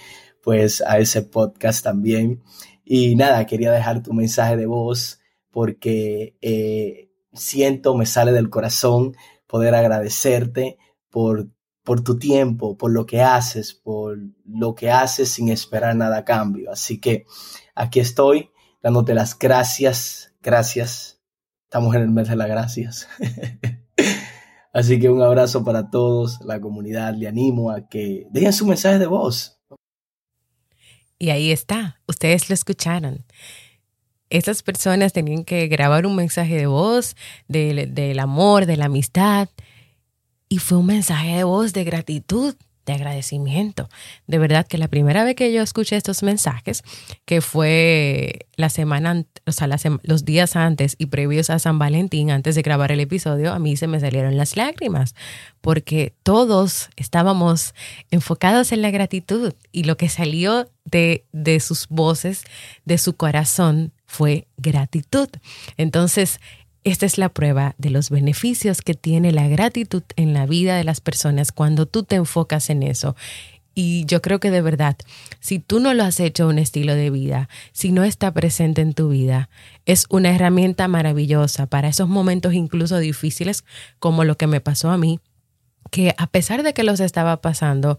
pues 0.42 0.80
a 0.80 1.00
ese 1.00 1.20
podcast 1.20 1.84
también. 1.84 2.42
Y 2.82 3.14
nada, 3.14 3.44
quería 3.44 3.70
dejar 3.70 4.02
tu 4.02 4.14
mensaje 4.14 4.56
de 4.56 4.64
voz 4.64 5.20
porque 5.50 6.34
eh, 6.40 7.10
siento, 7.34 7.94
me 7.94 8.06
sale 8.06 8.32
del 8.32 8.48
corazón 8.48 9.14
poder 9.46 9.74
agradecerte 9.74 10.78
por 11.10 11.50
por 11.86 12.02
tu 12.02 12.18
tiempo, 12.18 12.76
por 12.76 12.90
lo 12.90 13.06
que 13.06 13.22
haces, 13.22 13.72
por 13.72 14.18
lo 14.44 14.74
que 14.74 14.90
haces 14.90 15.30
sin 15.30 15.50
esperar 15.50 15.94
nada 15.94 16.18
a 16.18 16.24
cambio. 16.24 16.72
Así 16.72 16.98
que 16.98 17.26
aquí 17.76 18.00
estoy 18.00 18.50
dándote 18.82 19.14
las 19.14 19.38
gracias, 19.38 20.34
gracias. 20.42 21.20
Estamos 21.62 21.94
en 21.94 22.02
el 22.02 22.10
mes 22.10 22.28
de 22.28 22.34
las 22.34 22.48
gracias. 22.48 23.08
Así 24.72 24.98
que 24.98 25.08
un 25.08 25.22
abrazo 25.22 25.64
para 25.64 25.88
todos, 25.88 26.40
la 26.44 26.60
comunidad. 26.60 27.14
Le 27.14 27.28
animo 27.28 27.70
a 27.70 27.88
que 27.88 28.26
dejen 28.30 28.52
su 28.52 28.66
mensaje 28.66 28.98
de 28.98 29.06
voz. 29.06 29.60
Y 31.20 31.30
ahí 31.30 31.52
está, 31.52 32.00
ustedes 32.08 32.50
lo 32.50 32.54
escucharon. 32.54 33.24
Estas 34.28 34.64
personas 34.64 35.12
tenían 35.12 35.44
que 35.44 35.68
grabar 35.68 36.04
un 36.04 36.16
mensaje 36.16 36.56
de 36.56 36.66
voz 36.66 37.14
del 37.46 38.18
amor, 38.18 38.66
de 38.66 38.76
la 38.76 38.86
amistad, 38.86 39.48
y 40.48 40.58
fue 40.58 40.78
un 40.78 40.86
mensaje 40.86 41.36
de 41.36 41.44
voz 41.44 41.72
de 41.72 41.84
gratitud, 41.84 42.54
de 42.86 42.92
agradecimiento. 42.92 43.88
De 44.28 44.38
verdad 44.38 44.66
que 44.66 44.78
la 44.78 44.88
primera 44.88 45.24
vez 45.24 45.34
que 45.34 45.52
yo 45.52 45.60
escuché 45.60 45.96
estos 45.96 46.22
mensajes, 46.22 46.84
que 47.24 47.40
fue 47.40 48.46
la 48.54 48.70
semana, 48.70 49.24
o 49.44 49.52
sea, 49.52 49.68
los 50.02 50.24
días 50.24 50.54
antes 50.54 50.94
y 50.96 51.06
previos 51.06 51.50
a 51.50 51.58
San 51.58 51.80
Valentín, 51.80 52.30
antes 52.30 52.54
de 52.54 52.62
grabar 52.62 52.92
el 52.92 53.00
episodio, 53.00 53.52
a 53.52 53.58
mí 53.58 53.76
se 53.76 53.88
me 53.88 53.98
salieron 53.98 54.36
las 54.36 54.56
lágrimas, 54.56 55.16
porque 55.60 56.14
todos 56.22 56.90
estábamos 56.96 57.74
enfocados 58.12 58.70
en 58.70 58.82
la 58.82 58.92
gratitud 58.92 59.52
y 59.72 59.82
lo 59.82 59.96
que 59.96 60.08
salió 60.08 60.70
de, 60.84 61.24
de 61.32 61.58
sus 61.58 61.88
voces, 61.88 62.44
de 62.84 62.98
su 62.98 63.14
corazón, 63.14 63.92
fue 64.06 64.46
gratitud. 64.56 65.28
Entonces, 65.76 66.38
esta 66.86 67.04
es 67.04 67.18
la 67.18 67.30
prueba 67.30 67.74
de 67.78 67.90
los 67.90 68.10
beneficios 68.10 68.80
que 68.80 68.94
tiene 68.94 69.32
la 69.32 69.48
gratitud 69.48 70.04
en 70.14 70.32
la 70.32 70.46
vida 70.46 70.76
de 70.76 70.84
las 70.84 71.00
personas 71.00 71.50
cuando 71.50 71.86
tú 71.86 72.04
te 72.04 72.14
enfocas 72.14 72.70
en 72.70 72.84
eso. 72.84 73.16
Y 73.74 74.04
yo 74.06 74.22
creo 74.22 74.38
que 74.38 74.52
de 74.52 74.62
verdad, 74.62 74.96
si 75.40 75.58
tú 75.58 75.80
no 75.80 75.94
lo 75.94 76.04
has 76.04 76.20
hecho 76.20 76.46
un 76.46 76.60
estilo 76.60 76.94
de 76.94 77.10
vida, 77.10 77.48
si 77.72 77.90
no 77.90 78.04
está 78.04 78.30
presente 78.30 78.82
en 78.82 78.94
tu 78.94 79.08
vida, 79.08 79.50
es 79.84 80.06
una 80.10 80.32
herramienta 80.32 80.86
maravillosa 80.86 81.66
para 81.66 81.88
esos 81.88 82.08
momentos 82.08 82.54
incluso 82.54 82.98
difíciles 82.98 83.64
como 83.98 84.22
lo 84.22 84.36
que 84.36 84.46
me 84.46 84.60
pasó 84.60 84.90
a 84.90 84.96
mí, 84.96 85.18
que 85.90 86.14
a 86.18 86.28
pesar 86.28 86.62
de 86.62 86.72
que 86.72 86.84
los 86.84 87.00
estaba 87.00 87.40
pasando, 87.40 87.98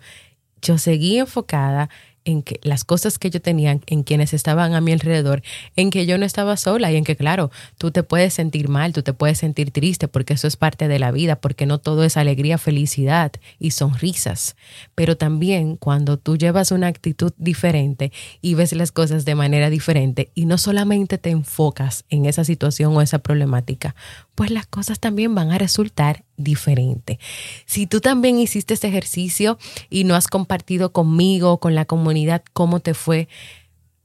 yo 0.62 0.78
seguí 0.78 1.17
enfocada 1.17 1.89
en 2.27 2.43
que 2.43 2.59
las 2.61 2.83
cosas 2.83 3.17
que 3.17 3.29
yo 3.29 3.41
tenía, 3.41 3.79
en 3.85 4.03
quienes 4.03 4.33
estaban 4.33 4.73
a 4.73 4.81
mi 4.81 4.91
alrededor, 4.91 5.41
en 5.77 5.89
que 5.91 6.05
yo 6.05 6.17
no 6.17 6.25
estaba 6.25 6.57
sola 6.57 6.91
y 6.91 6.97
en 6.97 7.05
que, 7.05 7.15
claro, 7.15 7.51
tú 7.77 7.91
te 7.91 8.03
puedes 8.03 8.33
sentir 8.33 8.67
mal, 8.67 8.91
tú 8.91 9.01
te 9.01 9.13
puedes 9.13 9.37
sentir 9.37 9.71
triste, 9.71 10.09
porque 10.09 10.33
eso 10.33 10.45
es 10.45 10.57
parte 10.57 10.89
de 10.89 10.99
la 10.99 11.11
vida, 11.11 11.37
porque 11.37 11.65
no 11.65 11.77
todo 11.77 12.03
es 12.03 12.17
alegría, 12.17 12.57
felicidad 12.57 13.31
y 13.59 13.71
sonrisas. 13.71 14.57
Pero 14.93 15.15
también 15.15 15.77
cuando 15.77 16.17
tú 16.17 16.35
llevas 16.35 16.71
una 16.71 16.87
actitud 16.87 17.31
diferente 17.37 18.11
y 18.41 18.55
ves 18.55 18.73
las 18.73 18.91
cosas 18.91 19.23
de 19.23 19.35
manera 19.35 19.69
diferente 19.69 20.29
y 20.35 20.47
no 20.47 20.57
solamente 20.57 21.17
te 21.17 21.29
enfocas 21.29 22.03
en 22.09 22.25
esa 22.25 22.43
situación 22.43 22.93
o 22.97 23.01
esa 23.01 23.19
problemática, 23.19 23.95
pues 24.38 24.52
las 24.52 24.67
cosas 24.67 25.00
también 25.00 25.34
van 25.34 25.50
a 25.50 25.58
resultar 25.58 26.23
diferente. 26.38 27.17
Si 27.65 27.88
tú 27.88 28.02
también 28.02 28.38
hiciste 28.38 28.76
este 28.76 28.88
ejercicio 28.88 29.58
y 29.89 30.04
no 30.04 30.13
has 30.13 30.28
compartido 30.28 30.91
conmigo, 30.91 31.60
con 31.60 31.73
la 31.73 31.86
comunidad, 31.86 32.43
cómo 32.54 32.80
te 32.80 32.93
fue, 32.93 33.28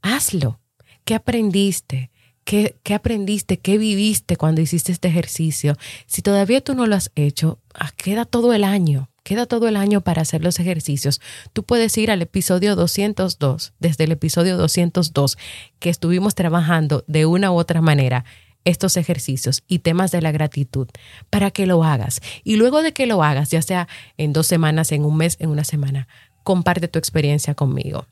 hazlo. 0.01 0.59
¿Qué 1.05 1.13
aprendiste? 1.13 2.09
¿Qué, 2.45 2.75
¿Qué, 2.81 2.95
aprendiste? 2.95 3.59
¿Qué 3.59 3.77
viviste 3.77 4.35
cuando 4.35 4.59
hiciste 4.61 4.91
este 4.91 5.07
ejercicio? 5.07 5.77
Si 6.07 6.23
todavía 6.23 6.61
tú 6.61 6.73
no 6.73 6.87
lo 6.87 6.95
has 6.95 7.11
hecho, 7.13 7.59
ah, 7.75 7.91
queda 7.95 8.25
todo 8.25 8.53
el 8.53 8.63
año. 8.63 9.11
Queda 9.21 9.45
todo 9.45 9.67
el 9.67 9.77
año 9.77 10.01
para 10.01 10.23
hacer 10.23 10.43
los 10.43 10.59
ejercicios. 10.59 11.21
Tú 11.53 11.61
puedes 11.61 11.95
ir 11.99 12.09
al 12.09 12.23
episodio 12.23 12.75
202, 12.75 13.73
desde 13.79 14.05
el 14.05 14.13
episodio 14.13 14.57
202, 14.57 15.37
que 15.77 15.91
estuvimos 15.91 16.33
trabajando 16.33 17.03
de 17.05 17.27
una 17.27 17.51
u 17.51 17.55
otra 17.55 17.81
manera 17.81 18.25
estos 18.65 18.97
ejercicios 18.97 19.63
y 19.67 19.79
temas 19.79 20.11
de 20.11 20.21
la 20.21 20.31
gratitud 20.31 20.87
para 21.29 21.51
que 21.51 21.65
lo 21.65 21.83
hagas. 21.83 22.21
Y 22.43 22.55
luego 22.55 22.81
de 22.81 22.93
que 22.93 23.05
lo 23.05 23.23
hagas, 23.23 23.49
ya 23.51 23.61
sea 23.61 23.87
en 24.17 24.33
dos 24.33 24.47
semanas, 24.47 24.91
en 24.91 25.05
un 25.05 25.17
mes, 25.17 25.37
en 25.39 25.49
una 25.49 25.63
semana, 25.63 26.07
comparte 26.43 26.87
tu 26.87 26.99
experiencia 26.99 27.55
conmigo. 27.55 28.05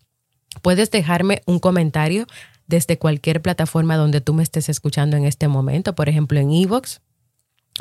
Puedes 0.62 0.92
dejarme 0.92 1.42
un 1.46 1.60
comentario 1.60 2.28
desde 2.68 2.98
cualquier 2.98 3.42
plataforma 3.42 3.98
donde 3.98 4.22
tú 4.22 4.34
me 4.34 4.44
estés 4.44 4.70
escuchando 4.70 5.18
en 5.18 5.26
este 5.26 5.48
momento, 5.48 5.96
por 5.96 6.10
ejemplo 6.10 6.40
en 6.40 6.52
Evox. 6.52 7.02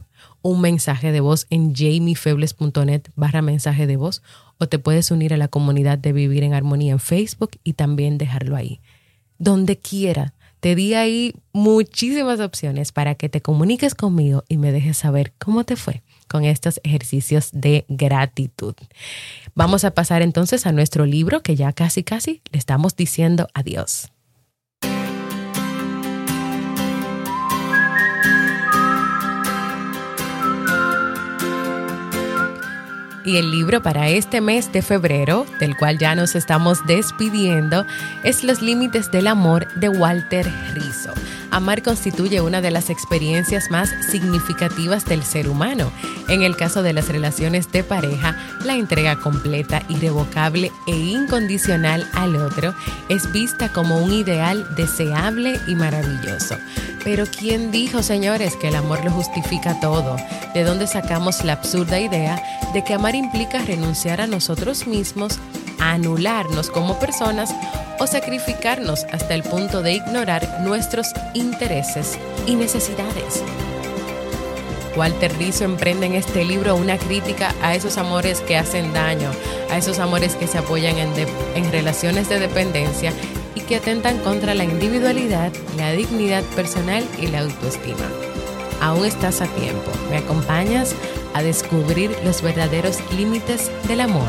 un 0.48 0.62
mensaje 0.62 1.12
de 1.12 1.20
voz 1.20 1.46
en 1.50 1.74
jamiefebles.net 1.74 3.10
barra 3.16 3.42
mensaje 3.42 3.86
de 3.86 3.96
voz 3.96 4.22
o 4.56 4.66
te 4.66 4.78
puedes 4.78 5.10
unir 5.10 5.34
a 5.34 5.36
la 5.36 5.48
comunidad 5.48 5.98
de 5.98 6.12
Vivir 6.12 6.42
en 6.42 6.54
Armonía 6.54 6.92
en 6.92 7.00
Facebook 7.00 7.50
y 7.64 7.74
también 7.74 8.16
dejarlo 8.16 8.56
ahí. 8.56 8.80
Donde 9.38 9.76
quiera, 9.76 10.32
te 10.60 10.74
di 10.74 10.94
ahí 10.94 11.34
muchísimas 11.52 12.40
opciones 12.40 12.92
para 12.92 13.14
que 13.14 13.28
te 13.28 13.42
comuniques 13.42 13.94
conmigo 13.94 14.42
y 14.48 14.56
me 14.56 14.72
dejes 14.72 14.96
saber 14.96 15.34
cómo 15.38 15.64
te 15.64 15.76
fue 15.76 16.02
con 16.28 16.44
estos 16.44 16.80
ejercicios 16.82 17.50
de 17.52 17.84
gratitud. 17.88 18.74
Vamos 19.54 19.84
a 19.84 19.92
pasar 19.92 20.22
entonces 20.22 20.66
a 20.66 20.72
nuestro 20.72 21.04
libro 21.04 21.42
que 21.42 21.56
ya 21.56 21.72
casi 21.74 22.02
casi 22.02 22.40
le 22.50 22.58
estamos 22.58 22.96
diciendo 22.96 23.48
adiós. 23.52 24.10
Y 33.28 33.36
el 33.36 33.50
libro 33.50 33.82
para 33.82 34.08
este 34.08 34.40
mes 34.40 34.72
de 34.72 34.80
febrero, 34.80 35.44
del 35.60 35.76
cual 35.76 35.98
ya 35.98 36.14
nos 36.14 36.34
estamos 36.34 36.78
despidiendo, 36.86 37.84
es 38.24 38.42
Los 38.42 38.62
Límites 38.62 39.10
del 39.10 39.26
Amor 39.26 39.68
de 39.74 39.90
Walter 39.90 40.50
Rizzo. 40.72 41.12
Amar 41.50 41.82
constituye 41.82 42.40
una 42.40 42.62
de 42.62 42.70
las 42.70 42.88
experiencias 42.88 43.70
más 43.70 43.90
significativas 44.10 45.04
del 45.04 45.22
ser 45.22 45.46
humano. 45.46 45.92
En 46.28 46.42
el 46.42 46.56
caso 46.56 46.82
de 46.82 46.94
las 46.94 47.08
relaciones 47.08 47.70
de 47.70 47.84
pareja, 47.84 48.34
la 48.64 48.76
entrega 48.76 49.16
completa, 49.16 49.82
irrevocable 49.90 50.72
e 50.86 50.96
incondicional 50.96 52.08
al 52.14 52.34
otro 52.34 52.74
es 53.10 53.30
vista 53.30 53.70
como 53.74 53.98
un 53.98 54.10
ideal 54.10 54.66
deseable 54.74 55.60
y 55.66 55.74
maravilloso. 55.74 56.56
Pero 57.04 57.24
¿quién 57.26 57.70
dijo, 57.70 58.02
señores, 58.02 58.56
que 58.56 58.68
el 58.68 58.76
amor 58.76 59.04
lo 59.04 59.10
justifica 59.10 59.80
todo? 59.80 60.16
¿De 60.52 60.64
dónde 60.64 60.86
sacamos 60.86 61.44
la 61.44 61.54
absurda 61.54 62.00
idea 62.00 62.42
de 62.74 62.84
que 62.84 62.94
amar 62.94 63.14
implica 63.18 63.62
renunciar 63.62 64.20
a 64.20 64.26
nosotros 64.26 64.86
mismos, 64.86 65.38
anularnos 65.78 66.70
como 66.70 66.98
personas 66.98 67.54
o 67.98 68.06
sacrificarnos 68.06 69.04
hasta 69.12 69.34
el 69.34 69.42
punto 69.42 69.82
de 69.82 69.94
ignorar 69.94 70.60
nuestros 70.62 71.08
intereses 71.34 72.18
y 72.46 72.54
necesidades. 72.54 73.42
Walter 74.96 75.32
Rizzo 75.38 75.64
emprende 75.64 76.06
en 76.06 76.14
este 76.14 76.44
libro 76.44 76.74
una 76.74 76.98
crítica 76.98 77.54
a 77.62 77.74
esos 77.74 77.98
amores 77.98 78.40
que 78.40 78.56
hacen 78.56 78.92
daño, 78.92 79.30
a 79.70 79.78
esos 79.78 79.98
amores 79.98 80.34
que 80.34 80.46
se 80.46 80.58
apoyan 80.58 80.98
en, 80.98 81.12
en 81.54 81.70
relaciones 81.70 82.28
de 82.28 82.40
dependencia 82.40 83.12
y 83.54 83.60
que 83.60 83.76
atentan 83.76 84.18
contra 84.18 84.54
la 84.54 84.64
individualidad, 84.64 85.52
la 85.76 85.92
dignidad 85.92 86.42
personal 86.56 87.04
y 87.20 87.28
la 87.28 87.40
autoestima. 87.40 88.08
Aún 88.80 89.04
estás 89.04 89.40
a 89.40 89.46
tiempo. 89.46 89.90
¿Me 90.10 90.18
acompañas 90.18 90.94
a 91.38 91.42
descubrir 91.42 92.10
los 92.24 92.42
verdaderos 92.42 92.98
límites 93.12 93.70
del 93.86 94.00
amor? 94.00 94.26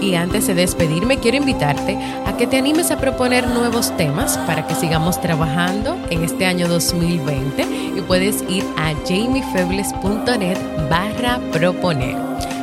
Y 0.00 0.16
antes 0.16 0.48
de 0.48 0.54
despedirme, 0.54 1.18
quiero 1.18 1.36
invitarte 1.36 1.96
a 2.26 2.36
que 2.36 2.48
te 2.48 2.56
animes 2.56 2.90
a 2.90 2.98
proponer 2.98 3.46
nuevos 3.46 3.96
temas 3.96 4.38
para 4.38 4.66
que 4.66 4.74
sigamos 4.74 5.20
trabajando 5.20 5.96
en 6.10 6.24
este 6.24 6.46
año 6.46 6.66
2020 6.66 7.62
y 7.96 8.00
puedes 8.08 8.42
ir 8.48 8.64
a 8.76 8.92
jamiefebles.net 9.06 10.58
barra 10.90 11.38
proponer. 11.52 12.16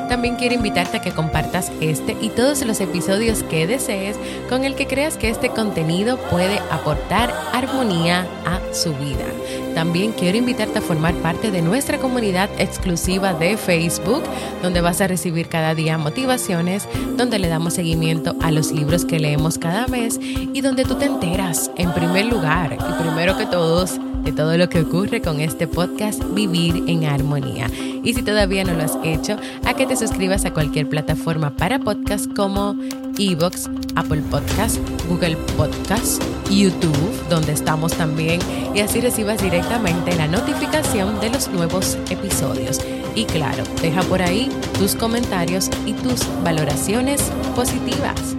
También 0.07 0.35
quiero 0.35 0.55
invitarte 0.55 0.97
a 0.97 1.01
que 1.01 1.11
compartas 1.11 1.71
este 1.81 2.15
y 2.21 2.29
todos 2.29 2.65
los 2.65 2.79
episodios 2.79 3.43
que 3.43 3.67
desees 3.67 4.17
con 4.49 4.63
el 4.63 4.75
que 4.75 4.87
creas 4.87 5.17
que 5.17 5.29
este 5.29 5.49
contenido 5.49 6.17
puede 6.29 6.59
aportar 6.71 7.33
armonía 7.53 8.27
a 8.45 8.59
su 8.73 8.93
vida. 8.93 9.25
También 9.73 10.13
quiero 10.13 10.37
invitarte 10.37 10.79
a 10.79 10.81
formar 10.81 11.13
parte 11.15 11.51
de 11.51 11.61
nuestra 11.61 11.97
comunidad 11.97 12.49
exclusiva 12.57 13.33
de 13.33 13.57
Facebook, 13.57 14.23
donde 14.61 14.81
vas 14.81 15.01
a 15.01 15.07
recibir 15.07 15.49
cada 15.49 15.75
día 15.75 15.97
motivaciones, 15.97 16.87
donde 17.17 17.39
le 17.39 17.49
damos 17.49 17.73
seguimiento 17.73 18.35
a 18.41 18.51
los 18.51 18.71
libros 18.71 19.05
que 19.05 19.19
leemos 19.19 19.57
cada 19.57 19.87
mes 19.87 20.19
y 20.21 20.61
donde 20.61 20.85
tú 20.85 20.95
te 20.95 21.05
enteras 21.05 21.71
en 21.75 21.93
primer 21.93 22.25
lugar 22.25 22.77
y 22.79 23.03
primero 23.03 23.37
que 23.37 23.45
todos 23.45 23.99
de 24.25 24.31
todo 24.31 24.57
lo 24.57 24.67
que 24.69 24.81
ocurre 24.81 25.21
con 25.21 25.39
este 25.39 25.67
podcast 25.67 26.21
Vivir 26.33 26.83
en 26.87 27.05
Armonía. 27.05 27.69
Y 28.03 28.13
si 28.15 28.23
todavía 28.23 28.63
no 28.63 28.73
lo 28.73 28.83
has 28.83 28.97
hecho, 29.03 29.37
a 29.63 29.75
que 29.75 29.85
te 29.95 30.07
suscribas 30.07 30.43
a 30.43 30.51
cualquier 30.51 30.89
plataforma 30.89 31.55
para 31.55 31.79
podcast 31.79 32.29
como 32.33 32.75
Evox, 33.17 33.69
Apple 33.95 34.21
Podcast, 34.29 34.77
Google 35.07 35.37
Podcast, 35.55 36.21
YouTube, 36.49 37.29
donde 37.29 37.53
estamos 37.53 37.93
también, 37.93 38.41
y 38.73 38.81
así 38.81 38.99
recibas 38.99 39.41
directamente 39.41 40.13
la 40.17 40.27
notificación 40.27 41.21
de 41.21 41.29
los 41.29 41.47
nuevos 41.47 41.97
episodios. 42.09 42.81
Y 43.15 43.23
claro, 43.23 43.63
deja 43.81 44.01
por 44.03 44.21
ahí 44.21 44.49
tus 44.77 44.95
comentarios 44.95 45.69
y 45.85 45.93
tus 45.93 46.27
valoraciones 46.43 47.21
positivas. 47.55 48.35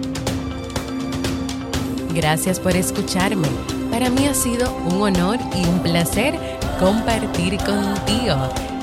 Gracias 2.13 2.59
por 2.59 2.75
escucharme. 2.75 3.47
Para 3.89 4.11
mí 4.11 4.27
ha 4.27 4.35
sido 4.35 4.71
un 4.91 5.01
honor 5.01 5.39
y 5.55 5.65
un 5.67 5.79
placer 5.79 6.35
compartir 6.79 7.57
contigo 7.57 8.47